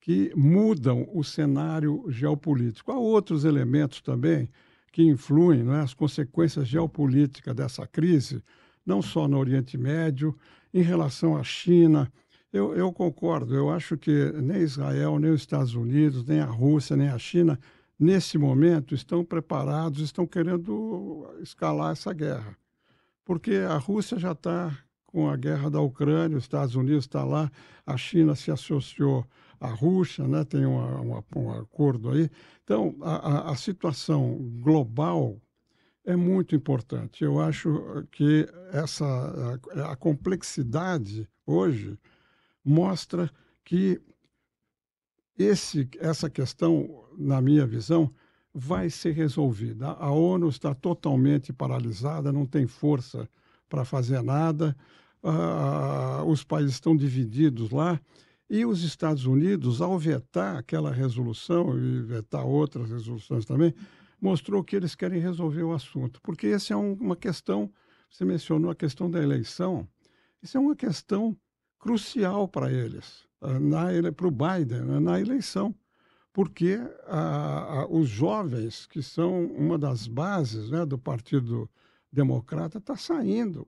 [0.00, 2.90] que mudam o cenário geopolítico.
[2.90, 4.48] Há outros elementos também
[4.90, 8.42] que influem não é, as consequências geopolíticas dessa crise,
[8.84, 10.36] não só no Oriente Médio,
[10.72, 12.10] em relação à China.
[12.52, 16.96] Eu, eu concordo, eu acho que nem Israel, nem os Estados Unidos, nem a Rússia,
[16.96, 17.60] nem a China,
[17.98, 22.56] nesse momento, estão preparados, estão querendo escalar essa guerra.
[23.24, 27.50] Porque a Rússia já está com a guerra da Ucrânia, os Estados Unidos está lá,
[27.84, 29.26] a China se associou
[29.60, 32.30] a Rússia, né, tem uma, uma, um acordo aí.
[32.62, 35.40] Então, a, a, situação global
[36.04, 37.24] é muito importante.
[37.24, 39.04] Eu acho que essa,
[39.74, 41.98] a, a complexidade hoje
[42.64, 43.30] mostra
[43.64, 44.00] que
[45.38, 48.10] esse, essa questão, na minha visão,
[48.54, 49.88] vai ser resolvida.
[49.88, 53.28] A ONU está totalmente paralisada, não tem força
[53.68, 54.76] para fazer nada,
[56.26, 58.00] os países estão divididos lá
[58.48, 63.74] e os Estados Unidos, ao vetar aquela resolução e vetar outras resoluções também,
[64.20, 66.20] mostrou que eles querem resolver o assunto.
[66.22, 67.70] Porque essa é um, uma questão,
[68.10, 69.86] você mencionou a questão da eleição,
[70.42, 71.36] isso é uma questão
[71.78, 73.58] crucial para eles, ah,
[74.16, 75.74] para o Biden, né, na eleição.
[76.32, 81.68] Porque a, a, os jovens, que são uma das bases né, do Partido
[82.12, 83.66] Democrata, está saindo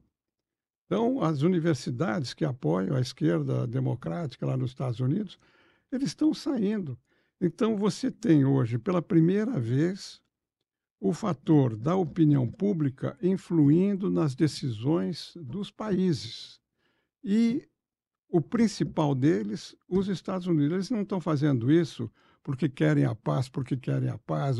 [0.91, 5.39] então, as universidades que apoiam a esquerda democrática lá nos Estados Unidos,
[5.93, 6.99] eles estão saindo.
[7.41, 10.21] Então, você tem hoje, pela primeira vez,
[10.99, 16.61] o fator da opinião pública influindo nas decisões dos países.
[17.23, 17.69] E
[18.29, 20.73] o principal deles, os Estados Unidos.
[20.73, 22.11] Eles não estão fazendo isso
[22.43, 24.59] porque querem a paz, porque querem a paz,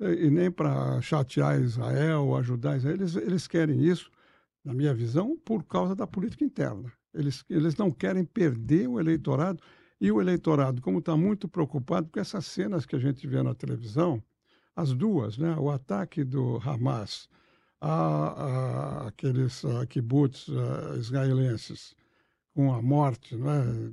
[0.00, 2.96] e nem para chatear Israel, ajudar Israel.
[2.96, 4.10] Eles, eles querem isso
[4.64, 6.92] na minha visão, por causa da política interna.
[7.14, 9.62] Eles, eles não querem perder o eleitorado
[10.00, 13.54] e o eleitorado, como está muito preocupado com essas cenas que a gente vê na
[13.54, 14.22] televisão,
[14.74, 15.56] as duas, né?
[15.56, 17.28] o ataque do Hamas
[17.80, 21.94] a, a aqueles a, kibbutz a, israelenses,
[22.52, 23.92] com a morte né?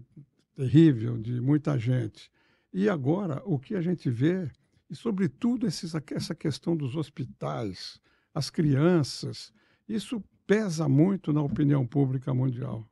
[0.56, 2.30] terrível de muita gente.
[2.74, 4.50] E agora, o que a gente vê,
[4.90, 8.00] e sobretudo esses, essa questão dos hospitais,
[8.34, 9.54] as crianças,
[9.88, 12.84] isso pesa muito na opinião pública mundial.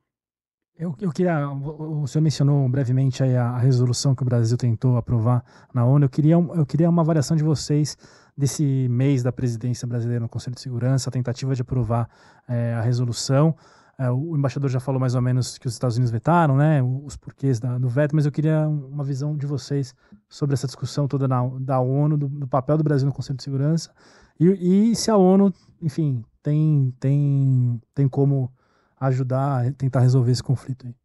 [0.77, 5.43] Eu, eu queria, o senhor mencionou brevemente a, a, resolução que o Brasil tentou aprovar
[5.73, 6.05] na ONU.
[6.05, 7.97] Eu queria, eu queria uma avaliação de vocês
[8.37, 12.09] desse mês da presidência brasileira no Conselho de Segurança, a tentativa de aprovar
[12.47, 13.55] é, a resolução.
[14.01, 17.15] É, o embaixador já falou mais ou menos que os Estados Unidos vetaram, né, os
[17.15, 19.93] porquês da, do veto, mas eu queria uma visão de vocês
[20.27, 23.43] sobre essa discussão toda na, da ONU, do, do, papel do Brasil no Conselho de
[23.43, 23.93] Segurança
[24.39, 28.51] e, e se a ONU, enfim, tem, tem, tem como
[28.99, 30.95] ajudar a tentar resolver esse conflito aí.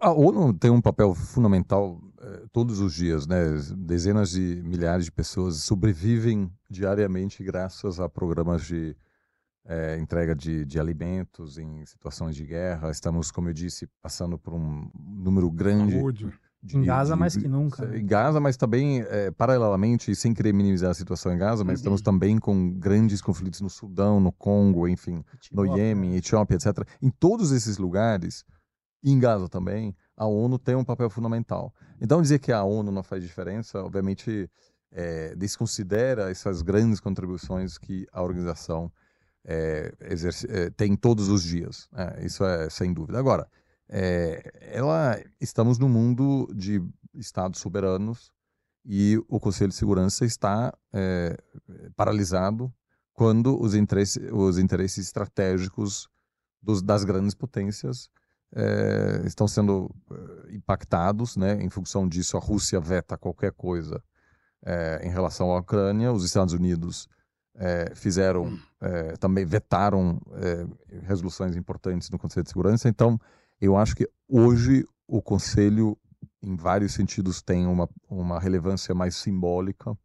[0.00, 3.44] A ONU tem um papel fundamental eh, todos os dias, né?
[3.76, 8.96] Dezenas de milhares de pessoas sobrevivem diariamente graças a programas de
[9.64, 12.90] é, entrega de, de, alimentos em situações de guerra.
[12.90, 16.00] Estamos, como eu disse, passando por um número grande.
[16.62, 17.84] De, em Gaza, de, mais que nunca.
[17.86, 17.98] Né?
[17.98, 22.00] Em Gaza, mas também, é, paralelamente, sem querer minimizar a situação em Gaza, mas estamos
[22.00, 25.72] também com grandes conflitos no Sudão, no Congo, enfim, Etiópia.
[25.72, 26.86] no Iêmen, Etiópia, etc.
[27.00, 28.44] Em todos esses lugares,
[29.02, 31.74] e em Gaza também, a ONU tem um papel fundamental.
[32.00, 34.48] Então, dizer que a ONU não faz diferença, obviamente,
[34.92, 38.92] é, desconsidera essas grandes contribuições que a organização
[39.44, 41.88] é, é, tem todos os dias.
[41.92, 42.24] Né?
[42.24, 43.18] isso é sem dúvida.
[43.18, 43.48] Agora,
[43.88, 46.82] é, ela, estamos no mundo de
[47.14, 48.32] estados soberanos
[48.84, 51.36] e o Conselho de Segurança está é,
[51.94, 52.72] paralisado
[53.12, 56.08] quando os interesses, os interesses estratégicos
[56.60, 58.08] dos, das grandes potências
[58.54, 61.62] é, estão sendo é, impactados, né?
[61.62, 64.02] Em função disso, a Rússia veta qualquer coisa
[64.64, 67.08] é, em relação à Ucrânia, os Estados Unidos
[67.54, 70.66] é, fizeram, é, também vetaram é,
[71.06, 72.88] resoluções importantes no Conselho de Segurança.
[72.88, 73.20] Então,
[73.60, 75.96] eu acho que hoje o Conselho,
[76.42, 79.96] em vários sentidos, tem uma, uma relevância mais simbólica.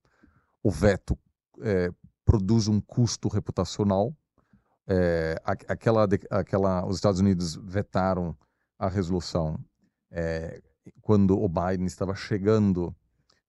[0.61, 1.17] O veto
[1.61, 1.89] é,
[2.25, 4.13] produz um custo reputacional.
[4.87, 8.35] É, aquela, aquela, os Estados Unidos vetaram
[8.77, 9.59] a resolução
[11.01, 12.95] quando o Biden estava chegando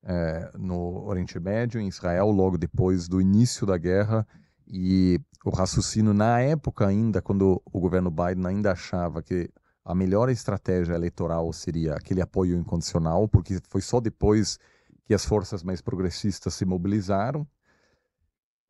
[0.09, 4.27] é, no Oriente Médio, em Israel, logo depois do início da guerra.
[4.66, 9.51] E o raciocínio, na época ainda, quando o governo Biden ainda achava que
[9.85, 14.59] a melhor estratégia eleitoral seria aquele apoio incondicional, porque foi só depois
[15.05, 17.47] que as forças mais progressistas se mobilizaram.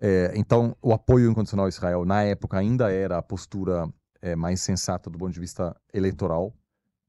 [0.01, 3.89] É, então, o apoio incondicional a Israel, na época, ainda era a postura
[4.21, 6.53] é, mais sensata do ponto de vista eleitoral,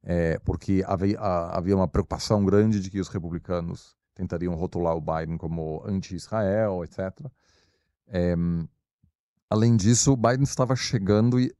[0.03, 5.37] é, porque havia, havia uma preocupação grande de que os republicanos tentariam rotular o Biden
[5.37, 7.25] como anti-Israel, etc.
[8.05, 8.35] É,
[9.49, 11.55] além disso, o Biden estava chegando e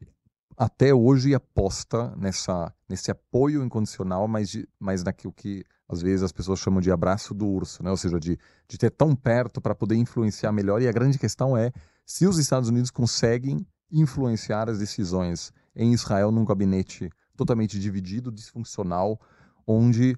[0.58, 6.34] até hoje aposta nessa, nesse apoio incondicional, mas, de, mas naquilo que às vezes as
[6.34, 7.90] pessoas chamam de abraço do urso, né?
[7.90, 10.82] ou seja, de, de ter tão perto para poder influenciar melhor.
[10.82, 11.72] E a grande questão é
[12.06, 19.20] se os Estados Unidos conseguem influenciar as decisões em Israel num gabinete totalmente dividido, disfuncional,
[19.66, 20.14] onde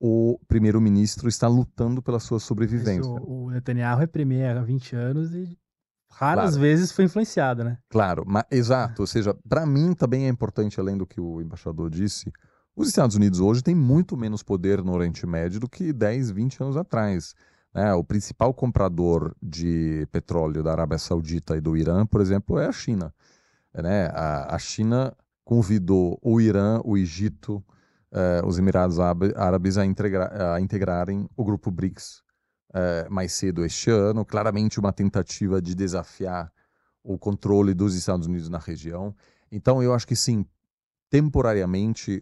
[0.00, 3.10] o primeiro-ministro está lutando pela sua sobrevivência.
[3.10, 5.58] o Netanyahu é premier há 20 anos e
[6.10, 6.60] raras claro.
[6.60, 7.78] vezes foi influenciado, né?
[7.88, 9.02] Claro, mas, exato.
[9.02, 12.32] Ou seja, para mim também é importante, além do que o embaixador disse,
[12.74, 16.62] os Estados Unidos hoje têm muito menos poder no Oriente Médio do que 10, 20
[16.62, 17.34] anos atrás.
[17.74, 17.92] Né?
[17.94, 22.72] O principal comprador de petróleo da Arábia Saudita e do Irã, por exemplo, é a
[22.72, 23.14] China.
[23.74, 24.06] Né?
[24.12, 27.64] A, a China convidou o Irã, o Egito,
[28.12, 32.22] uh, os Emirados Árabes a, integra a, integrarem o grupo BRICS
[32.70, 34.24] uh, mais cedo este ano.
[34.24, 36.52] Claramente uma tentativa de desafiar
[37.02, 39.14] o controle dos Estados Unidos na região.
[39.50, 40.44] Então, eu acho que sim,
[41.08, 42.20] temporariamente,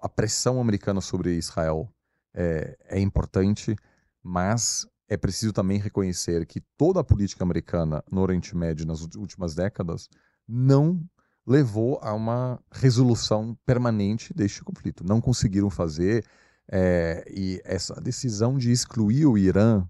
[0.00, 1.92] a pressão americana sobre Israel
[2.34, 3.76] é, é importante,
[4.22, 9.54] mas é preciso também reconhecer que toda a política americana no Oriente Médio nas últimas
[9.54, 10.08] décadas
[10.48, 11.00] não
[11.46, 15.04] levou a uma resolução permanente deste conflito.
[15.04, 16.24] Não conseguiram fazer,
[16.68, 19.86] é, e essa decisão de excluir o Irã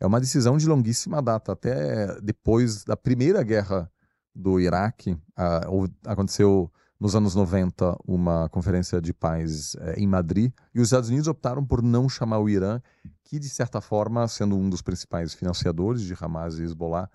[0.00, 1.52] é uma decisão de longuíssima data.
[1.52, 3.90] Até depois da primeira guerra
[4.34, 5.62] do Iraque, a,
[6.06, 11.28] aconteceu nos anos 90 uma conferência de paz é, em Madrid, e os Estados Unidos
[11.28, 12.80] optaram por não chamar o Irã,
[13.22, 17.10] que de certa forma, sendo um dos principais financiadores de Hamas e Hezbollah,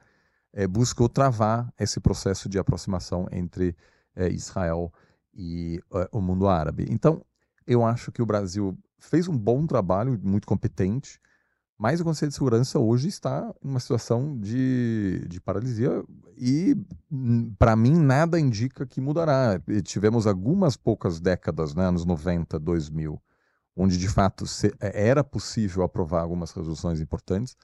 [0.53, 3.75] é, buscou travar esse processo de aproximação entre
[4.15, 4.91] é, Israel
[5.33, 6.85] e é, o mundo árabe.
[6.89, 7.23] Então,
[7.65, 11.19] eu acho que o Brasil fez um bom trabalho, muito competente,
[11.77, 16.03] mas o Conselho de Segurança hoje está em uma situação de, de paralisia
[16.37, 16.75] e,
[17.11, 19.59] hum, para mim, nada indica que mudará.
[19.83, 23.19] tivemos algumas poucas décadas, né, anos 90, 2000,
[23.75, 24.45] onde de fato
[24.79, 27.57] era possível aprovar algumas resoluções importantes,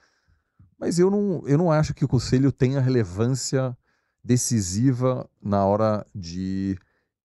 [0.80, 3.76] mas eu não, eu não acho que o Conselho tenha relevância
[4.24, 6.78] decisiva na hora de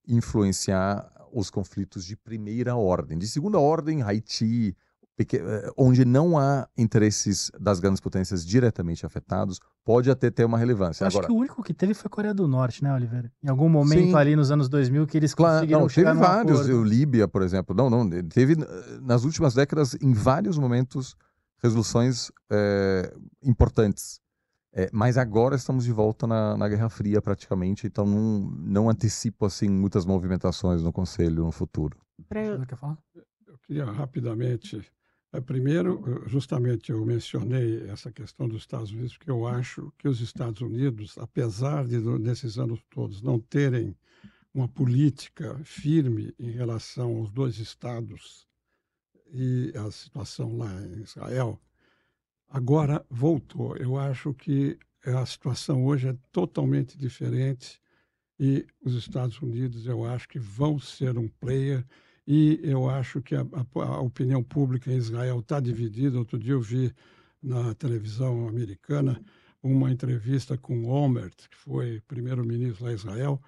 [0.07, 3.19] influenciar os conflitos de primeira ordem.
[3.19, 4.77] De segunda ordem, Haiti,
[5.19, 11.05] eh, onde não há interesses das grandes potências diretamente afetados, pode até ter uma relevância.
[11.05, 13.31] Eu acho Agora, que o único que teve foi a Coreia do Norte, né, Oliveira?
[13.43, 14.15] Em algum momento Sim.
[14.15, 17.43] ali nos anos 2000 que eles Claro, conseguiram não, chegar teve vários, o Líbia, por
[17.43, 21.17] exemplo, não, não, teve eh, nas últimas décadas, em vários momentos,
[21.63, 24.21] resoluções eh, importantes.
[24.75, 29.45] Eh, mas agora estamos de volta na, na Guerra Fria, praticamente, então não, não antecipo
[29.45, 31.99] assim muitas movimentações no Conselho no futuro.
[32.77, 32.99] Falar?
[33.47, 34.81] Eu queria rapidamente.
[35.33, 40.21] eh, Primeiro, justamente eu mencionei essa questão dos Estados Unidos, porque eu acho que os
[40.21, 43.97] Estados Unidos, apesar de nesses anos todos não terem
[44.55, 48.47] uma política firme em relação aos dois estados
[49.33, 51.61] e a situação lá em Israel,
[52.49, 53.77] agora voltou.
[53.77, 57.81] Eu acho que a situação hoje é totalmente diferente
[58.39, 61.85] e os Estados Unidos, eu acho que vão ser um player
[62.27, 66.19] e eu acho que a, a- a opinião pública em Israel está dividida.
[66.19, 66.93] Outro dia eu vi
[67.43, 69.23] na televisão americana
[69.63, 73.41] uma entrevista com Olmert, que foi primeiro-ministro lá em Israel,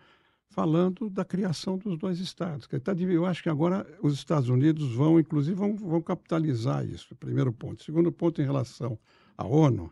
[0.55, 2.69] falando da criação dos dois estados.
[2.69, 7.15] Tá eu acho que agora os Estados Unidos vão, inclusive, vão, vão capitalizar isso.
[7.17, 7.83] Primeiro ponto.
[7.83, 8.97] Segundo ponto, em relação
[9.37, 9.91] à ONU,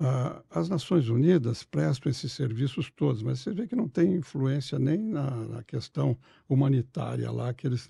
[0.00, 4.80] ah, as Nações Unidas prestam esses serviços todos, mas você vê que não tem influência
[4.80, 7.88] nem na, na questão humanitária lá que eles.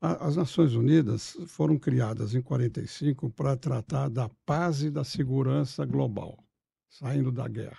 [0.00, 6.38] As Nações Unidas foram criadas em 45 para tratar da paz e da segurança global,
[6.88, 7.78] saindo da guerra.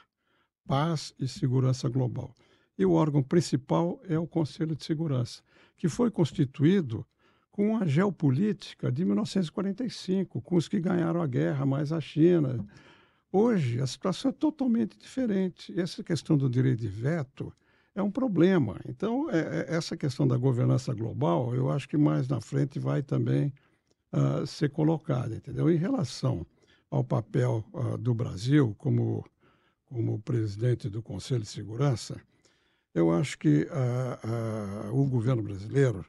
[0.68, 2.36] Paz e segurança global.
[2.78, 5.42] E o órgão principal é o Conselho de Segurança,
[5.76, 7.06] que foi constituído
[7.52, 12.64] com a geopolítica de 1945, com os que ganharam a guerra, mais a China.
[13.32, 15.74] Hoje, a situação é totalmente diferente.
[15.80, 17.52] Essa questão do direito de veto
[17.96, 18.80] é um problema.
[18.88, 23.02] Então, é- é- essa questão da governança global, eu acho que mais na frente vai
[23.02, 23.52] também
[24.12, 25.70] ah, ser colocada, entendeu?
[25.70, 26.46] Em relação
[26.90, 29.26] ao papel ah, do Brasil como,
[29.86, 32.20] como presidente do Conselho de Segurança,
[32.98, 36.04] eu acho que ah, ah, o governo brasileiro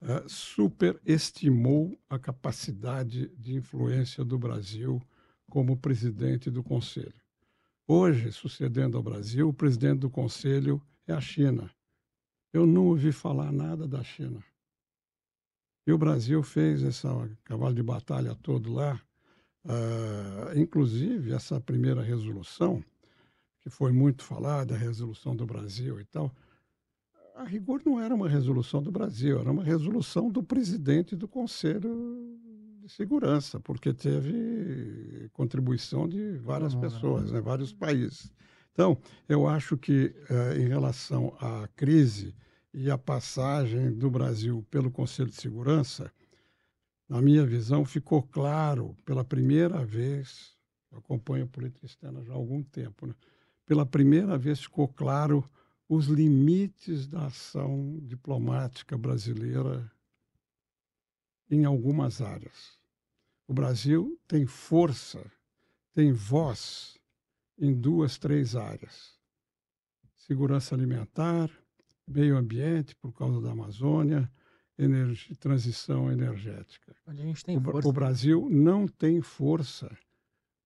[0.00, 5.02] ah, superestimou a capacidade de influência do Brasil
[5.50, 7.20] como presidente do Conselho.
[7.88, 11.68] Hoje, sucedendo ao Brasil, o presidente do Conselho é a China.
[12.52, 14.42] Eu não ouvi falar nada da China.
[15.84, 17.04] E o Brasil fez esse
[17.42, 19.00] cavalo de batalha todo lá,
[19.64, 22.84] ah, inclusive essa primeira resolução,
[23.62, 26.34] que foi muito falada, a resolução do Brasil e tal,
[27.34, 32.38] a rigor não era uma resolução do Brasil, era uma resolução do presidente do Conselho
[32.80, 36.90] de Segurança, porque teve contribuição de várias mundo, né?
[36.90, 38.32] pessoas, né, vários países.
[38.72, 38.98] Então,
[39.28, 42.34] eu acho que eh, em relação à crise
[42.74, 46.10] e à passagem do Brasil pelo Conselho de Segurança,
[47.08, 50.56] na minha visão, ficou claro pela primeira vez,
[50.90, 53.14] eu acompanho a política externa já há algum tempo, né?
[53.72, 55.42] Pela primeira vez ficou claro
[55.88, 59.90] os limites da ação diplomática brasileira
[61.50, 62.78] em algumas áreas.
[63.48, 65.24] O Brasil tem força,
[65.94, 66.98] tem voz
[67.58, 69.18] em duas, três áreas:
[70.16, 71.50] segurança alimentar,
[72.06, 74.30] meio ambiente, por causa da Amazônia,
[74.76, 76.94] energi- transição energética.
[77.56, 79.90] O, o Brasil não tem força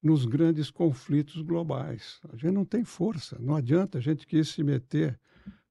[0.07, 2.21] nos grandes conflitos globais.
[2.33, 3.37] A gente não tem força.
[3.41, 5.19] Não adianta a gente quis se meter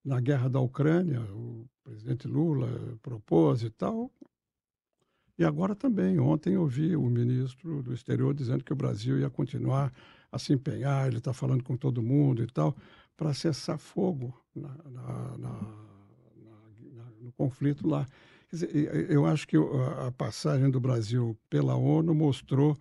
[0.04, 2.67] na guerra da Ucrânia, o presidente Lula
[3.02, 4.12] propôs e tal.
[5.38, 9.30] E agora também, ontem eu vi o ministro do exterior dizendo que o Brasil ia
[9.30, 9.91] continuar
[10.32, 12.76] a se empenhar, ele está falando com todo mundo e tal,
[13.15, 15.86] para cessar fogo na- na- na-
[17.21, 18.06] no conflito lá.
[18.50, 22.78] Quer dizer, eu acho que a passagem do Brasil pela ONU mostrou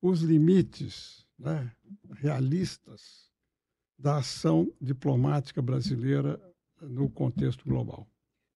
[0.00, 1.70] os limites né,
[2.14, 3.30] realistas
[3.98, 6.40] da ação diplomática brasileira
[6.80, 8.06] no contexto global.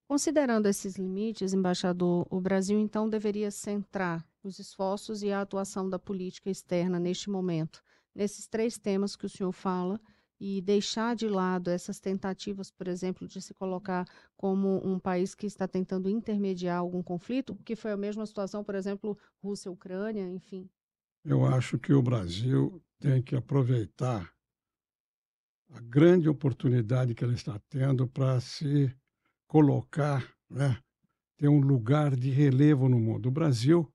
[0.06, 5.98] Considerando esses limites, embaixador, o Brasil então deveria centrar os esforços e a atuação da
[5.98, 7.82] política externa neste momento,
[8.14, 10.00] nesses três temas que o senhor fala,
[10.40, 15.46] e deixar de lado essas tentativas, por exemplo, de se colocar como um país que
[15.46, 20.68] está tentando intermediar algum conflito, que foi a mesma situação, por exemplo, Rússia-Ucrânia, enfim.
[21.24, 24.32] Eu acho que o Brasil tem que aproveitar
[25.68, 28.90] a grande oportunidade que ele está tendo para se
[29.46, 30.78] colocar, né,
[31.38, 33.26] ter um lugar de relevo no mundo.
[33.28, 33.92] O Brasil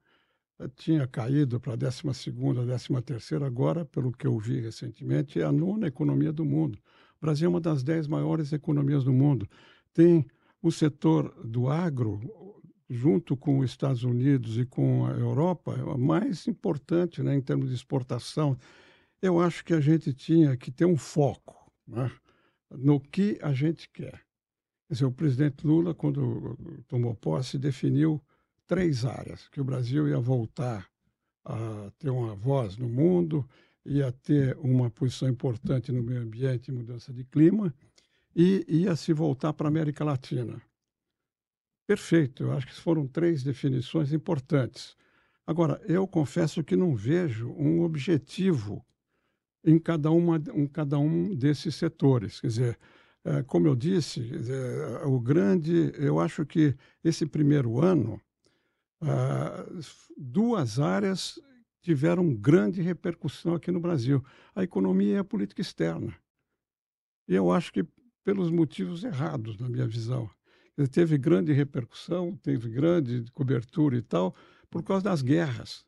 [0.59, 5.51] eh, tinha caído para a 12ª, 13ª, agora, pelo que eu vi recentemente, é a
[5.51, 6.79] nona economia do mundo.
[7.17, 9.47] O Brasil é uma das dez maiores economias do mundo.
[9.93, 10.25] Tem
[10.61, 12.19] o setor do agro,
[12.89, 17.41] junto com os Estados Unidos e com a Europa, é a mais importante né, em
[17.41, 18.57] termos de exportação.
[19.21, 22.11] Eu acho que a gente tinha que ter um foco né,
[22.69, 24.21] no que a gente quer.
[24.87, 26.55] Quer dizer, o presidente Lula, quando
[26.87, 28.21] tomou posse, definiu
[28.67, 30.87] três áreas: que o Brasil ia voltar
[31.43, 33.47] a ter uma voz no mundo,
[33.83, 37.73] ia ter uma posição importante no meio ambiente e mudança de clima,
[38.35, 40.61] e ia se voltar para a América Latina.
[41.87, 44.95] Perfeito, eu acho que foram três definições importantes.
[45.45, 48.83] Agora, eu confesso que não vejo um objetivo
[49.63, 52.41] em cada, uma, em cada um desses setores.
[52.41, 52.79] Quer dizer,
[53.23, 58.19] é, como eu disse, dizer, o grande, eu acho que esse primeiro ano,
[59.01, 59.65] ah,
[60.17, 61.39] duas áreas
[61.81, 64.23] tiveram grande repercussão aqui no Brasil:
[64.55, 66.15] a economia e a política externa.
[67.27, 67.85] E eu acho que
[68.23, 70.29] pelos motivos errados, na minha visão.
[70.91, 74.35] Teve grande repercussão, teve grande cobertura e tal,
[74.69, 75.85] por causa das guerras.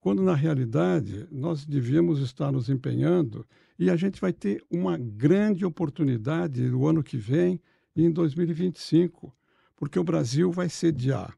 [0.00, 3.46] Quando, na realidade, nós devíamos estar nos empenhando
[3.78, 7.60] e a gente vai ter uma grande oportunidade no ano que vem
[7.96, 9.34] e em 2025,
[9.74, 11.36] porque o Brasil vai sediar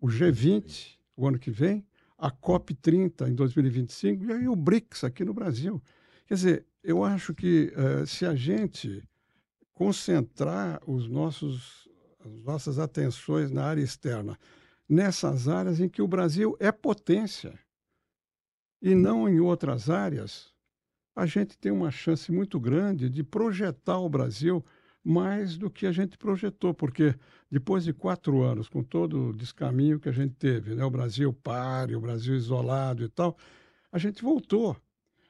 [0.00, 1.84] o G20 o ano que vem,
[2.16, 5.82] a COP30 em 2025 e aí o BRICS aqui no Brasil.
[6.26, 9.02] Quer dizer, eu acho que uh, se a gente
[9.78, 14.36] concentrar os nossos, as nossas atenções na área externa,
[14.88, 17.56] nessas áreas em que o Brasil é potência.
[18.82, 20.52] E não em outras áreas,
[21.14, 24.64] a gente tem uma chance muito grande de projetar o Brasil
[25.04, 27.14] mais do que a gente projetou, porque
[27.48, 31.32] depois de quatro anos, com todo o descaminho que a gente teve, né, o Brasil
[31.32, 33.36] pare, o Brasil isolado e tal,
[33.92, 34.76] a gente voltou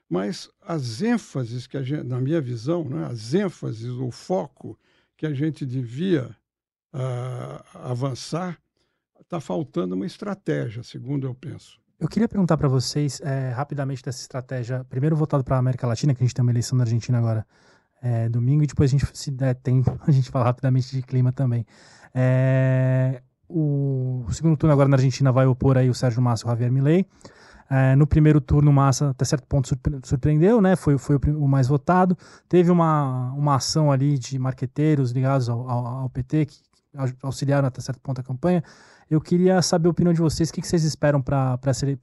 [0.09, 4.79] mas as ênfases que a gente, na minha visão, né, as ênfases, o foco
[5.17, 6.35] que a gente devia
[6.95, 8.59] uh, avançar,
[9.21, 11.79] está faltando uma estratégia, segundo eu penso.
[12.01, 16.15] Eu queria perguntar para vocês é, rapidamente dessa estratégia, primeiro voltado para a América Latina,
[16.15, 17.45] que a gente tem uma eleição na Argentina agora
[18.01, 21.33] é, domingo, e depois a gente, se der tempo, a gente fala rapidamente de clima
[21.33, 21.67] também.
[22.15, 26.51] É, o segundo turno agora na Argentina vai opor aí o Sérgio Massa e o
[26.51, 27.05] Javier Milei.
[27.71, 30.75] É, no primeiro turno, Massa, até certo ponto, surpre surpreendeu, né?
[30.75, 32.17] Foi, foi o, o, mais votado.
[32.49, 36.57] Teve uma, uma ação ali de marqueteiros ligados ao, ao, ao PT que
[37.23, 38.63] auxiliaram até certo ponto a campanha.
[39.11, 41.59] Eu queria saber a opinião de vocês, o que, vocês esperam para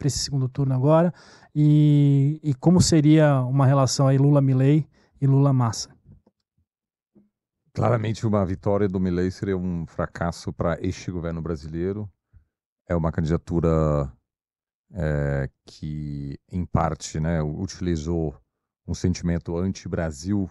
[0.06, 1.14] esse segundo turno agora
[1.54, 4.88] e, e como seria uma relação aí Lula-Milley
[5.22, 5.90] e Lula-Massa?
[7.74, 12.10] Claramente, uma vitória do Milley seria um fracasso para este governo brasileiro.
[12.88, 14.12] É uma candidatura
[14.94, 18.36] é, que, em parte, né, utilizou
[18.88, 20.50] um sentimento anti-Brasil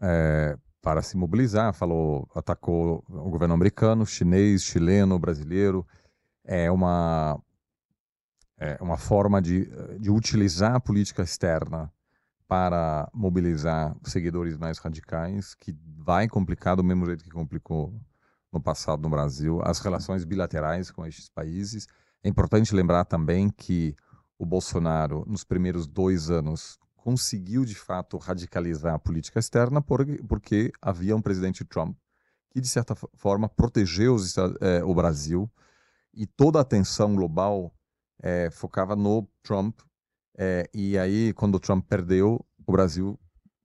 [0.00, 5.86] é, para se mobilizar, falou, atacou o governo americano, chinês, chileno, brasileiro.
[6.44, 7.40] É uma,
[8.56, 11.92] é uma forma de, de utilizar a política externa
[12.48, 17.94] para mobilizar seguidores mais radicais, que vai complicar do mesmo jeito que complicou
[18.52, 21.86] no passado no Brasil, as relações bilaterais com estes países
[22.22, 23.94] é importante lembrar também que
[24.38, 31.16] o Bolsonaro, nos primeiros dois anos, conseguiu de fato radicalizar a política externa porque, havia
[31.16, 31.96] um presidente Trump
[32.50, 35.50] que, de certa forma, protegeu os, eh, o Brasil
[36.12, 37.72] e toda a atenção global
[38.22, 39.78] eh, focava no Trump.
[40.36, 43.18] Eh, e aí, quando o Trump perdeu, o Brasil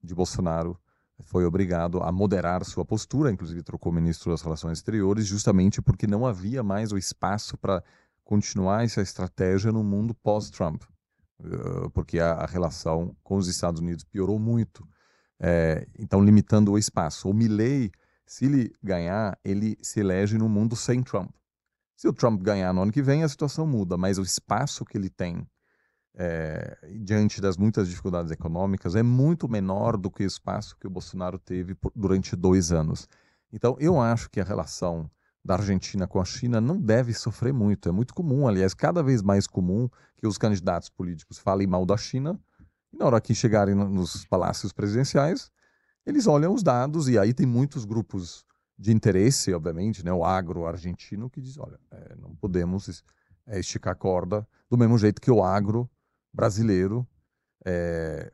[0.03, 0.79] de Bolsonaro
[1.23, 6.05] foi obrigado a moderar sua postura, inclusive trocou o ministro das Relações Exteriores, justamente porque
[6.05, 7.83] não havia mais o espaço para
[8.25, 10.83] continuar essa estratégia no mundo pós-Trump,
[11.39, 14.85] uh, porque a, relação com os Estados Unidos piorou muito.
[15.39, 17.29] É, então, limitando o espaço.
[17.29, 17.91] O Milley,
[18.25, 21.29] se ele ganhar, ele se elege no mundo sem Trump.
[21.95, 24.97] Se o Trump ganhar no ano que vem, a situação muda, mas o espaço que
[24.97, 25.47] ele tem
[26.17, 30.89] é, diante das muitas dificuldades econômicas é muito menor do que o espaço que o
[30.89, 33.07] Bolsonaro teve por, durante dois anos.
[33.51, 35.09] Então, eu acho que a relação
[35.45, 37.87] da Argentina com a China não deve sofrer muito.
[37.87, 39.87] É muito comum, aliás, cada vez mais comum
[40.17, 42.39] que os candidatos políticos falem mal da China
[42.91, 45.51] e na hora que chegarem nos palácios presidenciais,
[46.03, 48.43] eles olham os dados e aí tem muitos grupos
[48.77, 53.03] de interesse, obviamente, né, o agro argentino que diz, olha, é, não podemos
[53.45, 55.87] é, esticar a corda do mesmo jeito que o agro
[56.33, 57.07] brasileiro
[57.63, 58.33] é,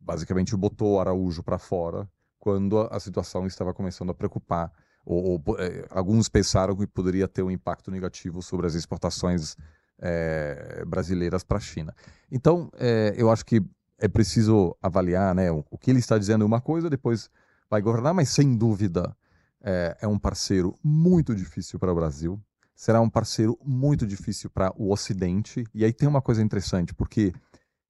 [0.00, 2.08] basicamente botou o Araújo para fora
[2.38, 4.72] quando a situação estava começando a preocupar
[5.04, 9.56] ou, ou é, alguns pensaram que poderia ter um impacto negativo sobre as exportações
[9.98, 11.94] é, brasileiras para a China.
[12.30, 13.62] Então, é, eu acho que
[13.98, 17.30] é preciso avaliar, né, o, o, que ele está dizendo é uma coisa, depois
[17.70, 19.16] vai governar, mas sem dúvida
[19.62, 22.40] é, é um parceiro muito difícil para o Brasil.
[22.74, 25.64] será um parceiro muito difícil para o Ocidente.
[25.72, 27.32] E aí tem uma coisa interessante, porque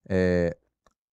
[0.06, 0.56] é,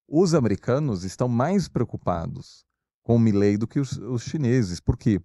[0.08, 2.66] os americanos estão mais preocupados
[3.04, 4.80] com o Milley do que os, os chineses.
[4.80, 5.22] Por quê?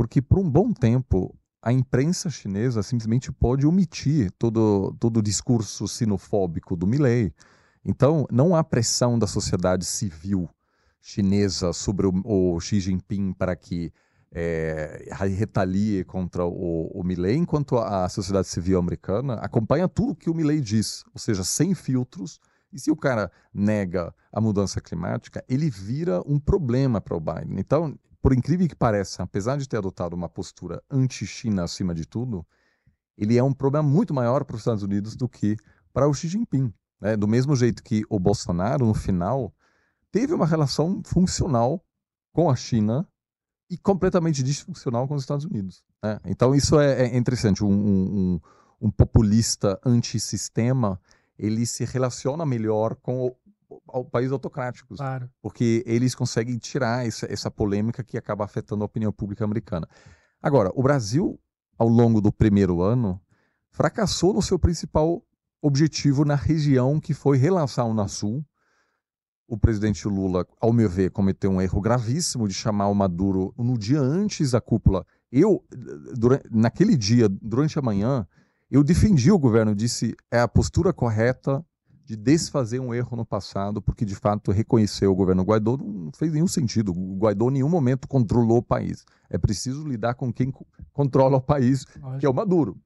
[0.00, 5.86] Porque por um bom tempo a imprensa chinesa simplesmente pode omitir todo, todo o discurso
[5.86, 7.34] sinofóbico do Milley.
[7.84, 10.48] Então, não há pressão da sociedade civil
[11.02, 13.92] chinesa sobre o, o Xi Jinping para que
[14.32, 20.34] é, retalie contra o, o Milley, enquanto a sociedade civil americana acompanha tudo que o
[20.34, 22.40] Milley diz, ou seja, sem filtros.
[22.72, 27.58] E se o cara nega a mudança climática, ele vira um problema para o Biden.
[27.58, 32.46] Então, por incrível que pareça, apesar de ter adotado uma postura anti-China acima de tudo,
[33.16, 35.56] ele é um problema muito maior para os Estados Unidos do que
[35.92, 36.72] para o Xi Jinping.
[37.00, 37.16] Né?
[37.16, 39.52] Do mesmo jeito que o Bolsonaro, no final,
[40.10, 41.84] teve uma relação funcional
[42.32, 43.06] com a China
[43.70, 45.82] e completamente disfuncional com os Estados Unidos.
[46.02, 46.18] Né?
[46.26, 47.64] Então, isso é, é interessante.
[47.64, 48.40] Um, um,
[48.80, 51.00] um populista antissistema
[51.38, 53.36] ele se relaciona melhor com o,
[53.86, 54.98] ao país autocráticos.
[54.98, 55.30] Claro.
[55.40, 59.88] Porque eles conseguem tirar essa, essa polêmica que acaba afetando a opinião pública americana.
[60.42, 61.38] Agora, o Brasil,
[61.78, 63.20] ao longo do primeiro ano,
[63.70, 65.22] fracassou no seu principal
[65.62, 68.44] objetivo na região, que foi relançar o Unasul.
[69.46, 73.76] O presidente Lula, ao meu ver, cometeu um erro gravíssimo de chamar o Maduro no
[73.76, 75.04] dia antes da cúpula.
[75.30, 75.64] Eu,
[76.16, 78.26] durante, naquele dia, durante a manhã,
[78.70, 81.64] eu defendi o governo, disse é a postura correta
[82.10, 86.32] de desfazer um erro no passado, porque de fato reconheceu o governo Guaidó não fez
[86.32, 86.90] nenhum sentido.
[86.90, 89.04] O Guaidó em nenhum momento controlou o país.
[89.28, 90.52] É preciso lidar com quem
[90.92, 91.84] controla o país,
[92.18, 92.76] que é o Maduro.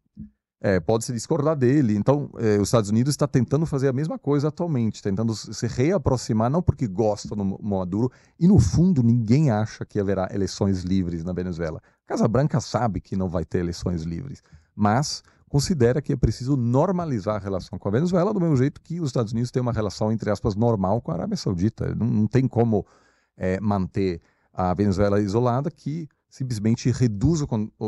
[0.61, 1.97] É, pode se discordar dele.
[1.97, 6.51] Então, é, os Estados Unidos está tentando fazer a mesma coisa atualmente, tentando se reaproximar,
[6.51, 11.33] não porque gosta do Maduro, e no fundo ninguém acha que haverá eleições livres na
[11.33, 11.81] Venezuela.
[12.05, 14.43] A Casa Branca sabe que não vai ter eleições livres,
[14.77, 15.23] mas
[15.55, 19.11] considera que é preciso normalizar a relação com a Venezuela do mesmo jeito que os
[19.11, 21.95] Estados Unidos têm uma relação, entre aspas, normal com a Arábia Saudita.
[21.95, 22.85] Não, não tem como
[23.37, 24.21] é, manter
[24.53, 27.41] a Venezuela isolada, que simplesmente reduz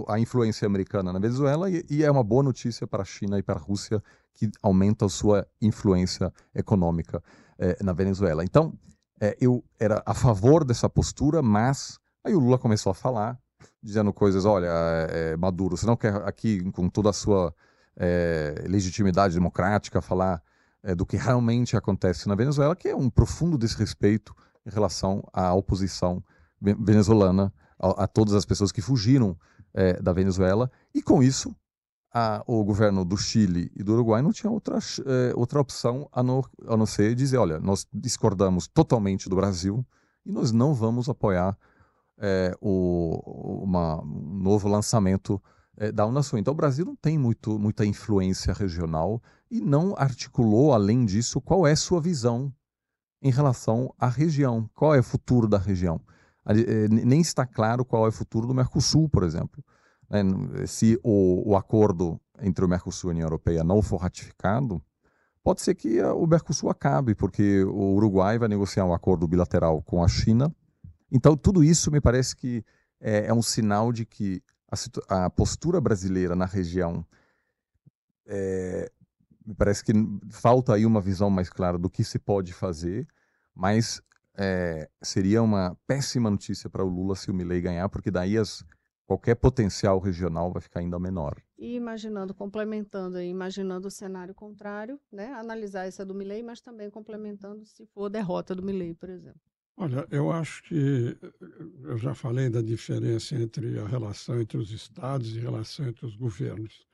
[0.07, 3.43] a influência americana na Venezuela e, e, é uma boa notícia para a China e
[3.43, 4.01] para a Rússia,
[4.33, 7.21] que aumenta a sua influência econômica
[7.59, 8.45] é, na Venezuela.
[8.45, 8.73] Então,
[9.21, 13.37] é, eu era a favor dessa postura, mas aí o Lula começou a falar
[13.83, 14.69] dizendo coisas, olha,
[15.11, 17.55] é, Maduro, você não quer aqui, com toda a sua
[17.97, 20.43] é, legitimidade democrática, falar
[20.83, 25.53] é, do que realmente acontece na Venezuela, que é um profundo desrespeito em relação à
[25.55, 26.23] oposição
[26.61, 29.37] venezuelana, a, a todas as pessoas que fugiram
[30.03, 31.55] da Venezuela, e com isso
[32.11, 34.79] a, o governo do Chile e do Uruguai não tinha outra,
[35.35, 39.85] outra opção a não, a não ser dizer, olha, nós discordamos totalmente do Brasil
[40.25, 41.59] e nós não vamos apoiar
[42.19, 45.43] é, o, uma, um novo lançamento
[45.77, 46.39] é, da Unasul.
[46.39, 51.67] Então o Brasil não tem muito, muita influência regional e não articulou, além disso, qual
[51.67, 52.53] é sua visão
[53.23, 56.01] em relação à região, qual é o futuro da região.
[56.47, 59.63] É, nem está claro qual é o futuro do Mercosul, por exemplo.
[60.11, 64.81] É, se o, o acordo entre o Mercosul e a União Europeia não for ratificado,
[65.43, 70.03] pode ser que o Mercosul acabe, porque o Uruguai vai negociar um acordo bilateral com
[70.03, 70.55] a China
[71.11, 72.65] então, tudo isso me parece que
[73.01, 74.43] é, é um sinal de que
[75.09, 77.07] a, a, postura brasileira na região
[78.27, 78.91] é,
[79.47, 79.93] me parece que
[80.31, 83.07] falta aí uma visão mais clara do que se pode fazer,
[83.55, 84.03] mas
[84.37, 88.65] é, seria uma péssima notícia para o Lula se o Milei ganhar, porque daí as,
[89.07, 91.41] qualquer potencial regional vai ficar ainda menor.
[91.57, 95.33] E imaginando, complementando, imaginando o cenário contrário, né?
[95.33, 99.41] analisar essa do Milei, mas também complementando se for derrota do Milei, por exemplo.
[99.79, 101.19] Olha, eu acho que
[101.83, 106.07] eu já falei da diferença entre a relação entre os estados e a relação entre
[106.07, 106.87] os governos.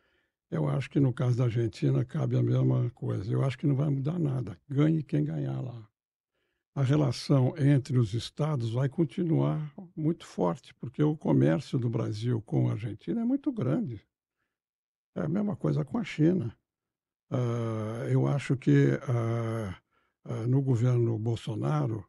[0.50, 3.32] Eu acho que no caso da Argentina cabe a mesma coisa.
[3.32, 4.58] Eu acho que não vai mudar nada.
[4.68, 5.88] Ganhe quem ganhar lá.
[6.74, 12.68] A relação entre os estados vai continuar muito forte, porque o comércio do Brasil com
[12.68, 14.04] a Argentina é muito grande.
[15.14, 16.56] É a mesma coisa com a China.
[17.30, 22.04] Uh, eu acho que uh, uh, no governo Bolsonaro,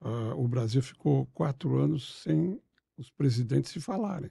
[0.00, 2.60] Uh, o Brasil ficou quatro anos sem
[2.96, 4.30] os presidentes se falarem.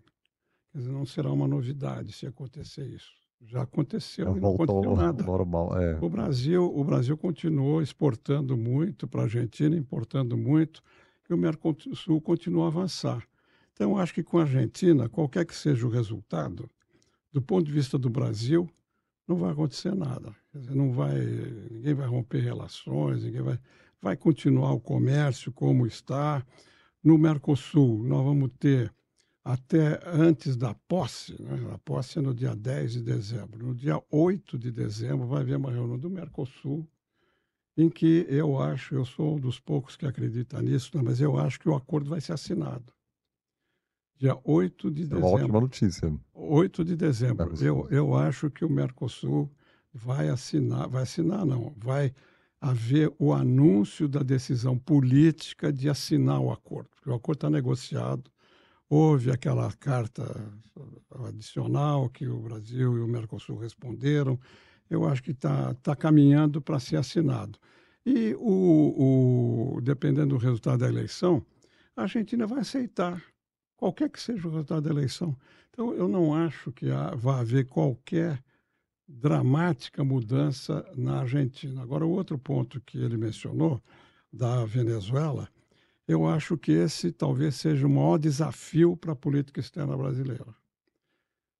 [0.72, 3.11] Quer dizer, não será uma novidade se acontecer isso.
[3.41, 5.24] Já aconteceu Já e não aconteceu nada.
[5.24, 5.97] Normal, é.
[6.01, 10.82] O Brasil, o Brasil continuou exportando muito para a Argentina, importando muito,
[11.30, 13.28] e o Mercosul continuou a avançar.
[13.74, 16.70] Então, acho que com a Argentina, qualquer que seja o resultado,
[17.32, 18.68] do ponto de vista do Brasil,
[19.28, 20.36] não vai acontecer nada.
[20.51, 21.13] Quer dizer, não vai,
[21.70, 23.59] ninguém vai romper relações, ninguém vai
[24.02, 26.45] vai continuar o comércio como está.
[27.04, 28.93] No Mercosul, nós vamos ter
[29.43, 31.72] até antes da posse, né?
[31.74, 33.68] a posse é no dia 10 de dezembro.
[33.68, 36.86] No dia 8 de dezembro vai haver uma reunião do Mercosul,
[37.78, 41.02] em que eu acho, eu sou um dos poucos que acredita nisso, né?
[41.02, 42.91] mas eu acho que o acordo vai ser assinado.
[44.18, 45.28] Dia 8 de dezembro.
[45.28, 46.14] É uma ótima notícia.
[46.34, 47.54] 8 de dezembro.
[47.64, 49.50] Eu, eu acho que o Mercosul
[49.93, 52.14] vai assinar, vai assinar não, vai
[52.60, 56.89] haver o anúncio da decisão política de assinar o acordo.
[56.95, 58.32] Porque o acordo está negociado,
[58.89, 60.24] Houve aquela carta
[61.28, 64.39] adicional que o Brasil e o Mercosul responderam.
[64.89, 67.60] Eu acho que está tá caminhando para ser assinado.
[68.05, 71.45] E, o, o, dependendo do resultado da eleição,
[71.97, 73.22] a Argentina vai aceitar,
[73.76, 75.36] qualquer que seja o resultado da eleição.
[75.70, 76.86] Então, eu não acho que
[77.18, 78.41] vai haver qualquer
[79.08, 81.82] dramática mudança na Argentina.
[81.82, 83.82] Agora, o outro ponto que ele mencionou,
[84.32, 85.47] da Venezuela,
[86.08, 90.45] eu acho que esse talvez seja o maior desafio para a política externa brasileira.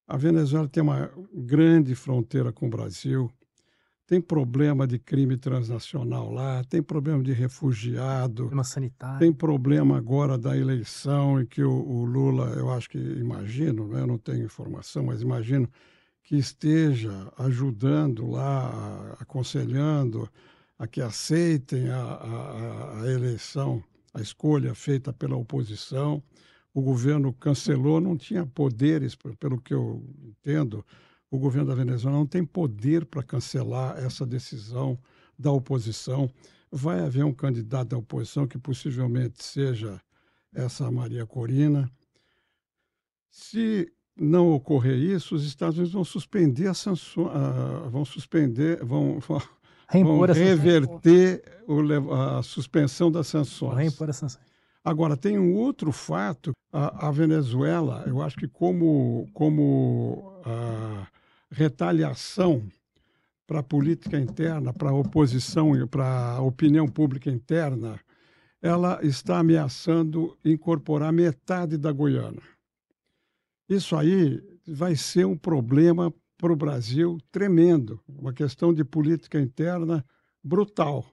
[0.06, 3.30] A Venezuela tem uma grande fronteira com o Brasil,
[4.06, 9.18] tem problema de crime transnacional lá, tem problema de refugiado, problema sanitário.
[9.18, 14.00] tem problema agora da eleição em que o, o Lula, eu acho que imagino, né,
[14.00, 15.68] eu não tenho informação, mas imagino
[16.28, 20.30] que esteja ajudando lá, aconselhando
[20.78, 26.22] a que aceitem a, a, a eleição a escolha feita pela oposição.
[26.74, 30.84] O governo cancelou, não tinha poderes, pelo que eu entendo,
[31.30, 34.98] o governo da Venezuela não tem poder para cancelar essa decisão
[35.38, 36.30] da oposição.
[36.70, 39.98] Vai haver um candidato da oposição que possivelmente seja
[40.52, 41.90] essa Maria Corina.
[43.30, 49.18] Se não ocorrer isso, os Estados Unidos vão suspender as sanções, uh, vão suspender, vão,
[49.88, 53.76] Reimpor reverter o, a suspensão das sanções.
[53.76, 54.44] Reimpor as sanções.
[54.84, 56.52] Agora, tem um outro fato.
[56.70, 61.06] A, a Venezuela, eu acho que como, como a
[61.50, 62.62] retaliação
[63.46, 67.98] para a política interna, para a oposição e para a opinião pública interna,
[68.60, 72.42] ela está ameaçando incorporar metade da Guiana.
[73.68, 80.04] Isso aí vai ser um problema para o Brasil tremendo, uma questão de política interna
[80.42, 81.04] brutal.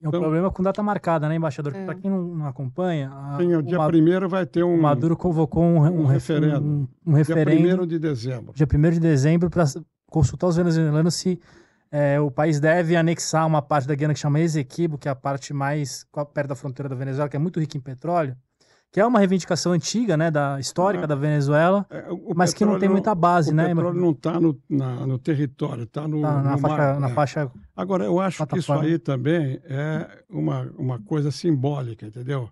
[0.00, 1.74] É um então, problema com data marcada, né, embaixador?
[1.74, 1.84] É.
[1.84, 3.10] Para quem não, acompanha.
[3.10, 4.74] A, o dia primeiro vai ter um.
[4.74, 6.66] O Maduro convocou um, um, um referendo.
[6.66, 7.62] Um, um referendo.
[7.62, 8.52] Dia 1 de dezembro.
[8.54, 9.64] Dia 1 de dezembro, para
[10.06, 11.40] consultar os venezuelanos se
[11.90, 15.14] é, o país deve anexar uma parte da Guiana que chama Esequibo, que é a
[15.16, 18.36] parte mais perto da fronteira da Venezuela, que é muito rica em petróleo
[18.94, 22.78] que é uma reivindicação antiga, né, da histórica ah, da Venezuela, é, mas que não
[22.78, 23.64] tem muita base, o né?
[23.64, 27.08] O petróleo não está no, no território, está no, tá na, no faixa, mar, na
[27.08, 27.12] é.
[27.12, 27.52] faixa.
[27.74, 32.48] Agora, eu acho que isso aí também é uma, uma coisa simbólica, entendeu?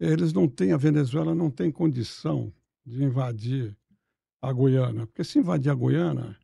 [0.00, 2.52] Eles não têm, a Venezuela não tem condição
[2.84, 3.72] de invadir
[4.42, 6.36] a Guiana, porque se invadir a Guiana,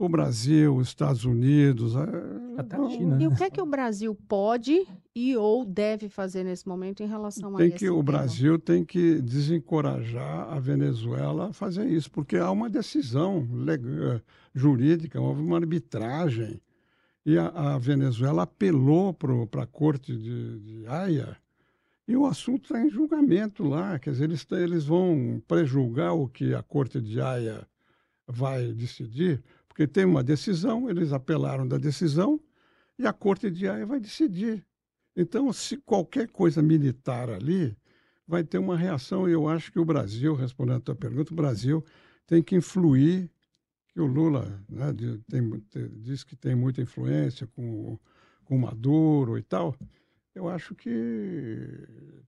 [0.00, 1.94] o Brasil, os Estados Unidos.
[2.56, 3.18] Até a China.
[3.20, 7.06] E o que é que o Brasil pode e ou deve fazer nesse momento em
[7.06, 7.76] relação tem a isso?
[7.76, 13.46] que O Brasil tem que desencorajar a Venezuela a fazer isso, porque há uma decisão
[13.52, 14.22] legal,
[14.54, 16.58] jurídica, houve uma arbitragem.
[17.26, 21.36] E a, a Venezuela apelou para a corte de, de Haia
[22.08, 23.98] e o assunto está em julgamento lá.
[23.98, 27.68] Quer dizer, eles, eles vão prejulgar o que a corte de Haia
[28.26, 29.42] vai decidir
[29.80, 32.38] porque tem uma decisão, eles apelaram da decisão
[32.98, 34.62] e a Corte de Haia vai decidir.
[35.16, 37.74] Então, se qualquer coisa militar ali,
[38.28, 39.26] vai ter uma reação.
[39.26, 41.82] E eu acho que o Brasil, respondendo a tua pergunta, o Brasil
[42.26, 43.30] tem que influir,
[43.88, 44.94] que o Lula né,
[45.30, 45.64] tem,
[46.02, 47.98] diz que tem muita influência com,
[48.44, 49.74] com Maduro e tal.
[50.34, 51.66] Eu acho que,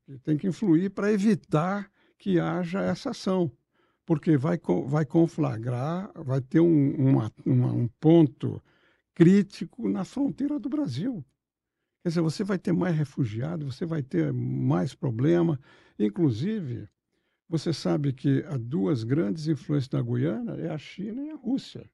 [0.07, 3.53] que tem que influir para evitar que haja essa ação
[4.05, 8.62] porque vai, vai conflagrar, vai ter um, uma, uma, um ponto
[9.14, 11.24] crítico na fronteira do Brasil.
[12.03, 15.59] Quer dizer, você vai ter mais refugiados, você vai ter mais problema.
[15.98, 16.88] Inclusive,
[17.48, 21.88] você sabe que há duas grandes influências na Guiana é a China e a Rússia.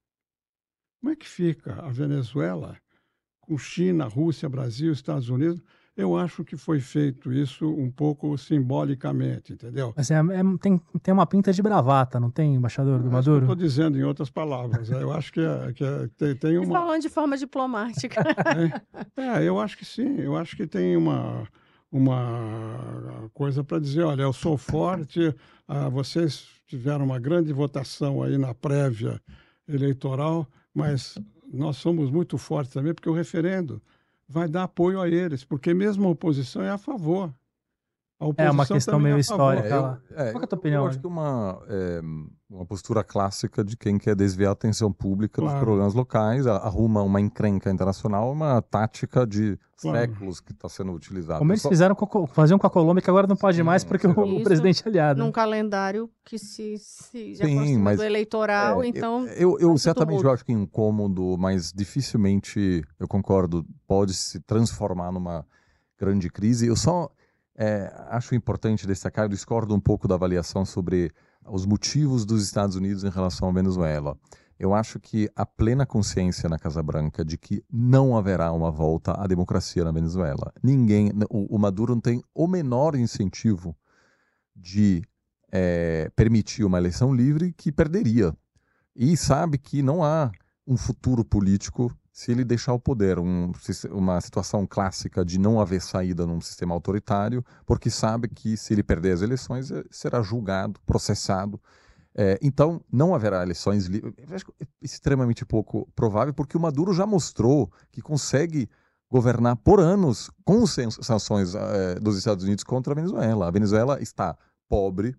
[1.01, 2.81] Como é que fica a Venezuela
[3.41, 5.63] com China, Rússia, Brasil, Estados Unidos?
[5.99, 9.93] Eu acho que foi feito isso um pouco simbolicamente, entendeu?
[9.97, 13.41] Mas é, é, tem, tem uma pinta de bravata, não tem, embaixador do Maduro?
[13.41, 14.89] Estou dizendo em outras palavras.
[14.91, 16.79] eu acho que, é, que é, tem, tem uma.
[16.79, 18.23] falando de forma diplomática.
[19.17, 20.21] é, é, eu acho que sim.
[20.21, 21.49] Eu acho que tem uma,
[21.91, 25.35] uma coisa para dizer: olha, eu sou forte,
[25.67, 29.21] ah, vocês tiveram uma grande votação aí na prévia
[29.67, 31.19] eleitoral, mas
[31.53, 33.83] nós somos muito fortes também, porque o referendo
[34.29, 37.33] vai dar apoio a eles, porque mesmo a oposição é a favor.
[38.37, 40.01] é uma questão meio é histórica.
[40.11, 40.85] É, eu, é, Qual é a tua opinião?
[40.85, 42.01] Eu acho que uma, é,
[42.51, 45.55] uma postura clássica de quem quer desviar a atenção pública claro.
[45.55, 49.99] dos problemas locais, arruma uma encrenca internacional, uma tática de claro.
[49.99, 51.39] séculos que está sendo utilizada.
[51.39, 51.69] Como eles Só...
[51.69, 54.43] fizeram com, faziam com a Colômbia, que agora não pode Sim, mais porque o, o,
[54.43, 55.23] presidente é aliado.
[55.23, 59.27] Num calendário que se, se já Sim, mas, do eleitoral, é, então...
[59.27, 64.41] Eu, eu, eu certamente eu acho que é incômodo, mas dificilmente, eu concordo, pode se
[64.41, 65.45] transformar numa
[65.99, 66.67] grande crise.
[66.67, 67.11] Eu só
[67.59, 71.13] é, acho importante destacar, eu discordo um pouco da avaliação sobre
[71.51, 74.17] os motivos dos Estados Unidos em relação à Venezuela.
[74.59, 79.13] Eu acho que há plena consciência na Casa Branca de que não haverá uma volta
[79.13, 80.53] à democracia na Venezuela.
[80.63, 83.77] Ninguém, o, o Maduro não tem o menor incentivo
[84.55, 85.03] de
[85.53, 88.37] é, permitir uma eleição livre que perderia.
[88.97, 90.33] E sabe que não há
[90.67, 93.53] um futuro político se ele deixar o poder, um,
[93.93, 98.83] uma situação clássica de não haver saída num sistema autoritário, porque sabe que se ele
[98.83, 101.61] perder as eleições eh, será julgado, processado.
[102.17, 104.15] É, então, não haverá eleições livres.
[104.19, 108.69] É extremamente pouco provável, porque o Maduro já mostrou que consegue
[109.09, 113.47] governar por anos com sanções é, dos Estados Unidos contra a Venezuela.
[113.47, 114.37] A Venezuela está
[114.69, 115.15] pobre,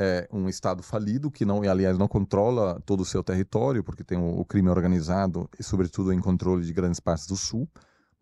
[0.00, 4.16] é um Estado falido, que não, aliás, não controla todo o seu território, porque tem
[4.16, 7.68] o, crime organizado e, sobretudo, em controle de grandes partes do Sul.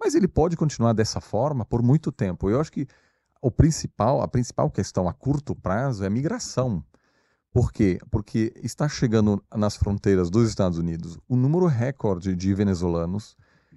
[0.01, 2.49] Mas ele pode continuar dessa forma por muito tempo.
[2.49, 2.87] Eu acho que
[3.43, 6.83] o principal, a principal questão a curto prazo é a migração.
[7.53, 7.99] Por quê?
[8.11, 13.37] Porque está chegando nas fronteiras dos Estados Unidos um número recorde de venezuelanos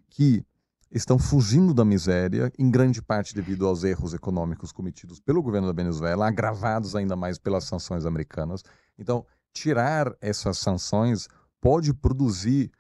[0.10, 0.44] que
[0.92, 5.74] estão fugindo da miséria, em grande parte devido aos erros econômicos cometidos pelo governo da
[5.74, 8.64] Venezuela, agravados ainda mais pelas sanções americanas.
[8.98, 11.28] Então, tirar essas sanções
[11.62, 12.72] pode produzir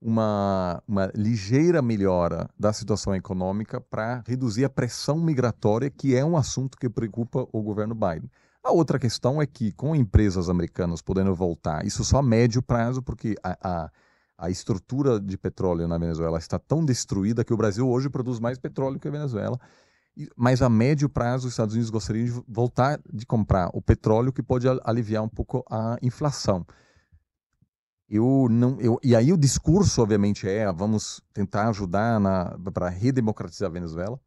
[0.00, 6.36] uma, uma ligeira melhora da situação econômica para reduzir a pressão migratória, que é um
[6.36, 8.30] assunto que preocupa o governo Biden.
[8.62, 13.02] A outra questão é que, com empresas americanas podendo voltar, isso só a médio prazo,
[13.02, 13.90] porque a, a
[14.38, 18.58] a estrutura de petróleo na Venezuela está tão destruída que o Brasil hoje produz mais
[18.58, 19.58] petróleo que a Venezuela.
[20.36, 24.42] Mas a médio prazo, os Estados Unidos gostariam de voltar de comprar o petróleo, que
[24.42, 26.66] pode aliviar um pouco a inflação.
[28.08, 32.20] Eu não, eu, e aí o discurso, obviamente, é vamos tentar ajudar
[32.72, 34.18] para redemocratizar a Venezuela.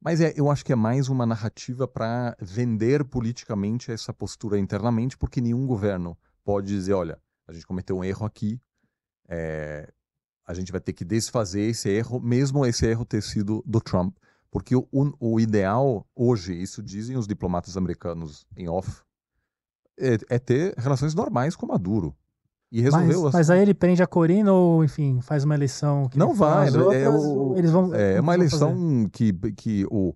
[0.00, 5.18] Mas é, eu acho que é mais uma narrativa para vender politicamente essa postura internamente,
[5.18, 8.60] porque nenhum governo pode dizer, olha, a gente cometeu um erro aqui,
[9.28, 9.88] é,
[10.46, 14.16] a gente vai ter que desfazer esse erro, mesmo esse erro ter sido do Trump.
[14.50, 14.86] Porque o,
[15.20, 19.02] o ideal hoje, isso dizem os diplomatas americanos em off,
[19.98, 22.14] é, é ter relações normais com Maduro.
[22.70, 26.18] E resolveu mas, mas aí ele prende a Corina ou, enfim, faz uma eleição que
[26.18, 26.68] não vai.
[26.70, 30.14] Outras, é, o, eles vão, é uma eleição que, que o,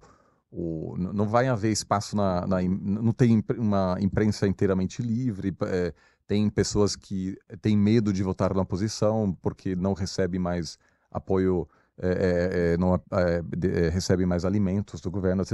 [0.51, 5.57] o, não vai haver espaço na, na, não tem uma imprensa inteiramente livre.
[5.63, 5.95] É,
[6.33, 10.79] tem pessoas que têm medo de votar na oposição porque não recebem mais
[11.11, 11.69] apoio,
[11.99, 15.45] é, é, é não é, é, recebem mais alimentos do governo.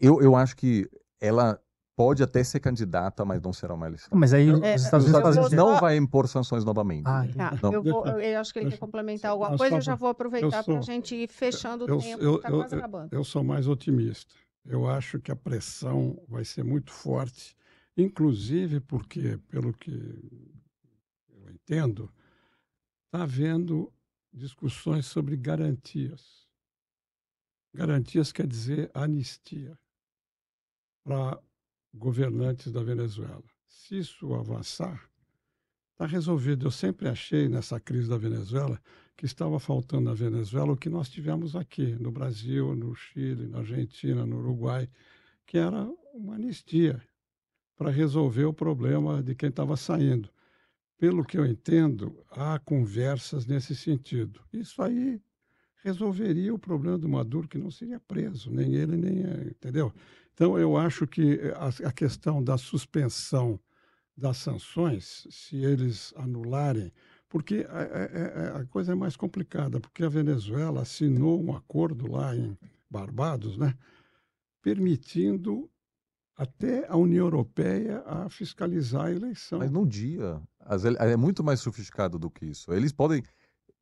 [0.00, 0.88] Eu, eu acho que
[1.20, 1.60] ela
[1.94, 4.08] pode até ser candidata, mas não será uma eleição.
[4.14, 7.06] Mas aí os Estados Unidos não vai impor sanções novamente.
[7.06, 7.68] Ah, tá.
[7.70, 10.78] eu, vou, eu, acho que ele quer complementar alguma coisa, eu já vou aproveitar para
[10.78, 13.08] a gente ir fechando o tempo, eu, tá quase acabando.
[13.12, 14.34] Eu sou mais otimista.
[14.64, 17.54] Eu acho que a pressão vai ser muito forte
[17.96, 19.90] Inclusive porque, pelo que
[21.28, 22.12] eu entendo,
[23.04, 23.92] está havendo
[24.32, 26.48] discussões sobre garantias.
[27.74, 29.78] Garantias quer dizer anistia
[31.04, 31.38] para
[31.92, 33.44] governantes da Venezuela.
[33.66, 35.10] Se isso avançar,
[35.92, 36.66] está resolvido.
[36.66, 38.80] Eu sempre achei nessa crise da Venezuela
[39.16, 43.58] que estava faltando na Venezuela o que nós tivemos aqui, no Brasil, no Chile, na
[43.58, 44.88] Argentina, no Uruguai,
[45.46, 45.84] que era
[46.14, 47.02] uma anistia
[47.76, 50.28] para resolver o problema de quem estava saindo.
[50.98, 54.40] Pelo que eu entendo, há conversas nesse sentido.
[54.52, 55.20] Isso aí
[55.82, 59.20] resolveria o problema do Maduro, que não seria preso, nem ele, nem.
[59.48, 59.92] Entendeu?
[60.32, 63.58] Então, eu acho que a, a questão da suspensão
[64.16, 66.92] das sanções, se eles anularem,
[67.28, 72.36] porque a, a, a, coisa é mais complicada, porque a Venezuela assinou um acordo lá
[72.36, 72.56] em
[72.90, 73.74] Barbados, né,
[74.60, 75.68] permitindo
[76.36, 79.58] até a União Europeia a fiscalizar a eleição.
[79.58, 80.40] Mas num dia,
[80.98, 82.72] é muito mais sofisticado do que isso.
[82.72, 83.22] Eles podem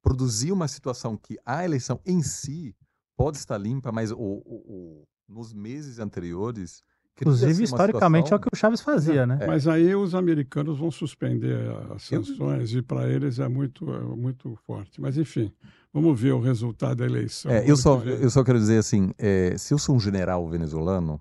[0.03, 2.75] produzir uma situação que a eleição em si
[3.17, 6.83] pode estar limpa, mas o, o, o nos meses anteriores
[7.21, 8.37] Inclusive, historicamente, situação...
[8.37, 9.39] é o que o Chaves fazia, né?
[9.43, 9.47] É.
[9.47, 12.79] Mas aí os americanos vão suspender as sanções eu...
[12.79, 15.01] e para eles é muito, é muito forte.
[15.01, 15.53] Mas, enfim,
[15.93, 17.53] vamos ver o resultado da eleição.
[17.53, 21.21] É, eu, só, eu só quero dizer assim, é, se eu sou um general venezuelano,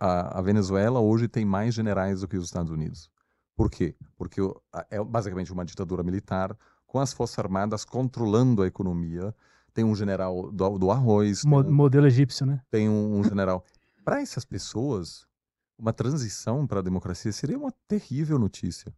[0.00, 3.10] A, a, Venezuela hoje tem mais generais do que os Estados Unidos.
[3.56, 3.94] Por quê?
[4.16, 4.40] Porque
[4.90, 6.56] é basicamente uma ditadura militar
[6.86, 9.34] com as forças armadas controlando a economia.
[9.72, 11.44] Tem um general do, do arroz.
[11.44, 12.60] Mo um, modelo egípcio, né?
[12.70, 13.64] Tem um, um general.
[14.04, 15.26] Para essas pessoas,
[15.78, 18.92] uma transição para a democracia seria uma terrível notícia.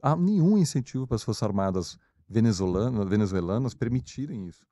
[0.00, 4.64] Há nenhum incentivo para as forças armadas venezuelanas, venezuelanas permitirem isso.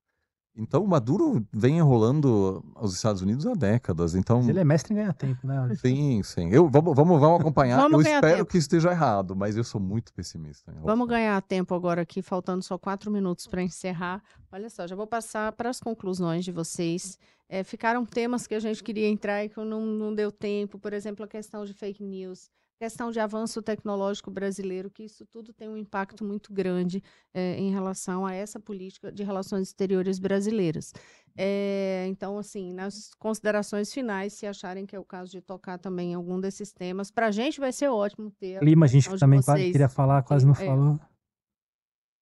[0.58, 4.16] Então, o Maduro vem enrolando os Estados Unidos há décadas.
[4.16, 5.72] Então, mas ele é mestre em ganhar tempo, né?
[5.76, 6.50] Sim, sim.
[6.50, 7.76] Eu, vamos, vamos, vamos acompanhar.
[7.80, 8.50] vamos eu espero tempo.
[8.50, 10.74] que esteja errado, mas eu sou muito pessimista.
[10.82, 14.20] Vamos ganhar tempo agora aqui, faltando só quatro minutos para encerrar.
[14.50, 17.16] Olha só, já vou passar para as conclusões de vocês.
[17.48, 20.76] É, ficaram temas que a gente queria entrar e que não, não deu tempo.
[20.76, 25.52] Por exemplo, a questão de fake news questão de avanço tecnológico brasileiro, que isso tudo
[25.52, 27.02] tem um impacto muito grande
[27.34, 30.92] é, em relação a essa política de relações exteriores brasileiras.
[31.36, 36.14] É, então, assim, nas considerações finais, se acharem que é o caso de tocar também
[36.14, 38.60] algum desses temas, para a gente vai ser ótimo ter.
[38.60, 39.72] Clima, a gente também vocês.
[39.72, 40.66] queria falar, quase não é.
[40.66, 41.00] falou.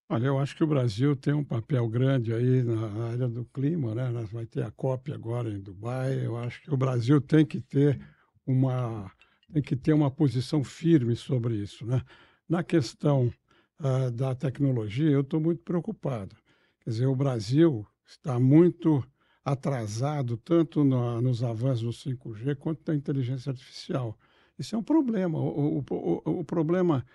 [0.09, 3.92] Olha, eu acho que o Brasil tem um papel grande aí na área do clima,
[3.92, 4.09] né?
[4.32, 6.24] Vai ter a COP agora em Dubai.
[6.24, 8.00] Eu acho que o Brasil tem que ter
[8.46, 9.11] uma
[9.53, 11.86] tem que ter uma posição firme sobre isso.
[11.86, 12.03] Né?
[12.49, 13.32] Na questão
[13.80, 16.36] uh, da tecnologia, eu estou muito preocupado.
[16.80, 19.05] Quer dizer, o Brasil está muito
[19.44, 24.18] atrasado tanto no, nos avanços do 5G quanto na inteligência artificial.
[24.59, 25.38] Isso é um problema.
[25.38, 27.07] O, o, o, o, problema,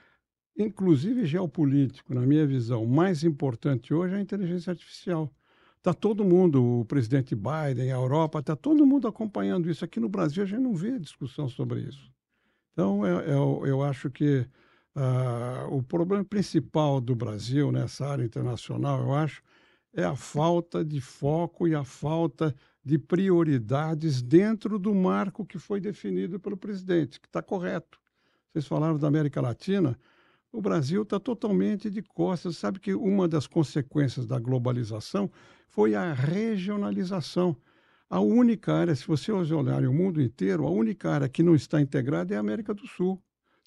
[0.57, 5.29] inclusive geopolítico, na minha visão, mais importante hoje é a inteligência artificial.
[5.77, 9.83] Está todo mundo, o presidente Biden, a Europa, está todo mundo acompanhando isso.
[9.83, 12.11] Aqui no Brasil a gente não vê discussão sobre isso.
[12.73, 14.45] Então, eu, é, eu, é eu acho que
[14.95, 19.41] uh, o problema principal do Brasil nessa área internacional, eu acho,
[19.93, 25.79] é a falta de foco e a falta de prioridades dentro do marco que foi
[25.79, 27.99] definido pelo presidente, que está correto.
[28.51, 29.97] Vocês falaram da América Latina,
[30.51, 32.57] o Brasil está totalmente de costas.
[32.57, 35.31] Sabe que uma das consequências da globalização
[35.69, 37.55] foi a regionalização.
[38.11, 41.79] A única área, se você olhar o mundo inteiro, a única área que não está
[41.79, 43.23] integrada é a América do Sul.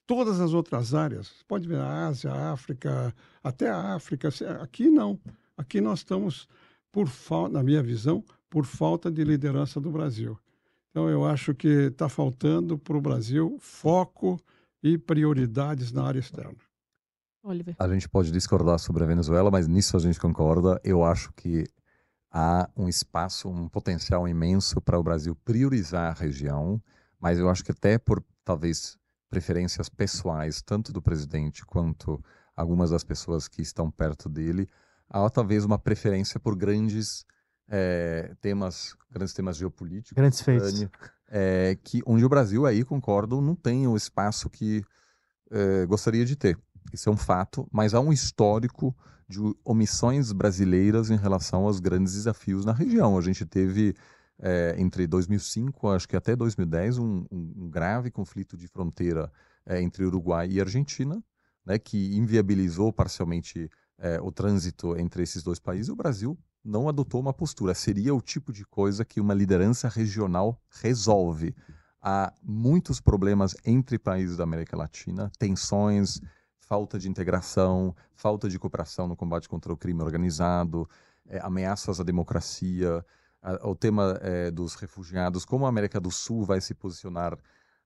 [0.06, 4.28] Todas as outras áreas, pode ver a Ásia, a África, até a África,
[4.60, 5.18] aqui não.
[5.56, 6.46] Aqui nós estamos,
[6.92, 7.08] por
[7.50, 10.38] na minha visão, por falta de liderança do Brasil.
[10.90, 14.38] Então, eu acho que está faltando para o Brasil foco
[14.82, 16.58] e prioridades na área externa.
[17.42, 17.74] Oliver.
[17.78, 20.78] A gente pode discordar sobre a Venezuela, mas nisso a gente concorda.
[20.84, 21.64] Eu acho que
[22.34, 26.82] há um espaço, um potencial imenso para o Brasil priorizar a região,
[27.20, 28.98] mas eu acho que até por talvez
[29.30, 32.20] preferências pessoais, tanto do presidente quanto
[32.56, 34.68] algumas das pessoas que estão perto dele,
[35.08, 37.24] há talvez uma preferência por grandes
[37.68, 40.88] é, temas, grandes temas geopolíticos, grandes feitos,
[41.28, 44.84] é, que onde o Brasil aí concordo não tem o espaço que
[45.52, 46.58] é, gostaria de ter.
[46.92, 48.94] Isso é um fato, mas há um histórico
[49.28, 53.16] de omissões brasileiras em relação aos grandes desafios na região.
[53.16, 53.94] A gente teve,
[54.38, 59.32] é, entre 2005, acho que até 2010, um, um grave conflito de fronteira
[59.66, 61.22] é, entre Uruguai e Argentina,
[61.64, 65.88] né, que inviabilizou parcialmente é, o trânsito entre esses dois países.
[65.88, 67.74] O Brasil não adotou uma postura.
[67.74, 71.54] Seria o tipo de coisa que uma liderança regional resolve.
[72.00, 76.20] Há muitos problemas entre países da América Latina, tensões,
[76.66, 80.88] falta de integração, falta de cooperação no combate contra o crime organizado,
[81.26, 83.04] é, ameaças à democracia,
[83.42, 87.38] a, o tema é, dos refugiados, como a América do Sul vai se posicionar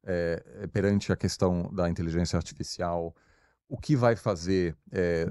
[0.05, 3.15] é, perante a questão da inteligência artificial,
[3.69, 4.75] o que vai fazer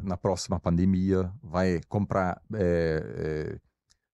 [0.03, 2.39] na próxima pandemia, vai comprar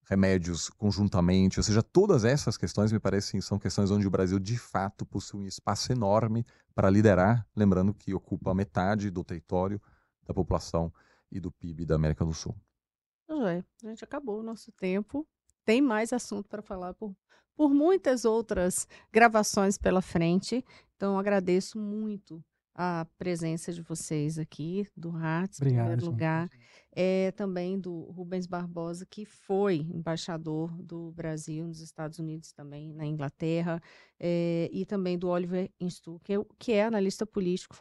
[0.05, 4.57] remédios conjuntamente, ou seja, todas essas questões me parecem são questões onde o Brasil de
[4.57, 6.45] fato possui um espaço enorme
[6.75, 9.81] para liderar, lembrando que ocupa metade do território
[10.25, 10.91] da população
[11.31, 12.55] e do PIB da América do Sul.
[13.27, 15.27] Joé, a gente acabou o nosso tempo.
[15.65, 17.15] Tem mais assunto para falar por,
[17.55, 20.63] por muitas outras gravações pela frente.
[20.95, 22.43] Então, agradeço muito
[22.75, 26.05] a presença de vocês aqui, do Hartz, em primeiro gente.
[26.05, 26.49] lugar,
[26.91, 33.05] é, também do Rubens Barbosa, que foi embaixador do Brasil nos Estados Unidos também, na
[33.05, 33.81] Inglaterra,
[34.19, 37.77] é, e também do Oliver Instu, que é, que é analista político.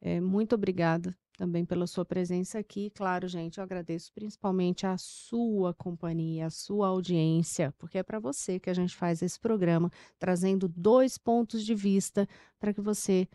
[0.00, 2.90] É, muito obrigada também pela sua presença aqui.
[2.90, 8.58] Claro, gente, eu agradeço principalmente a sua companhia, a sua audiência, porque é para você
[8.60, 12.28] que a gente faz esse programa, trazendo dois pontos de vista
[12.58, 13.28] para que você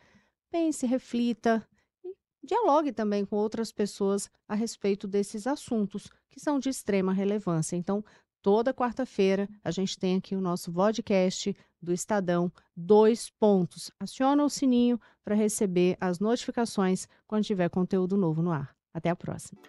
[0.52, 1.66] pense, reflita
[2.04, 7.76] e dialogue também com outras pessoas a respeito desses assuntos que são de extrema relevância.
[7.76, 8.04] Então,
[8.41, 13.91] Toda quarta-feira a gente tem aqui o nosso podcast do Estadão Dois Pontos.
[14.00, 18.74] Aciona o sininho para receber as notificações quando tiver conteúdo novo no ar.
[18.93, 19.62] Até a próxima.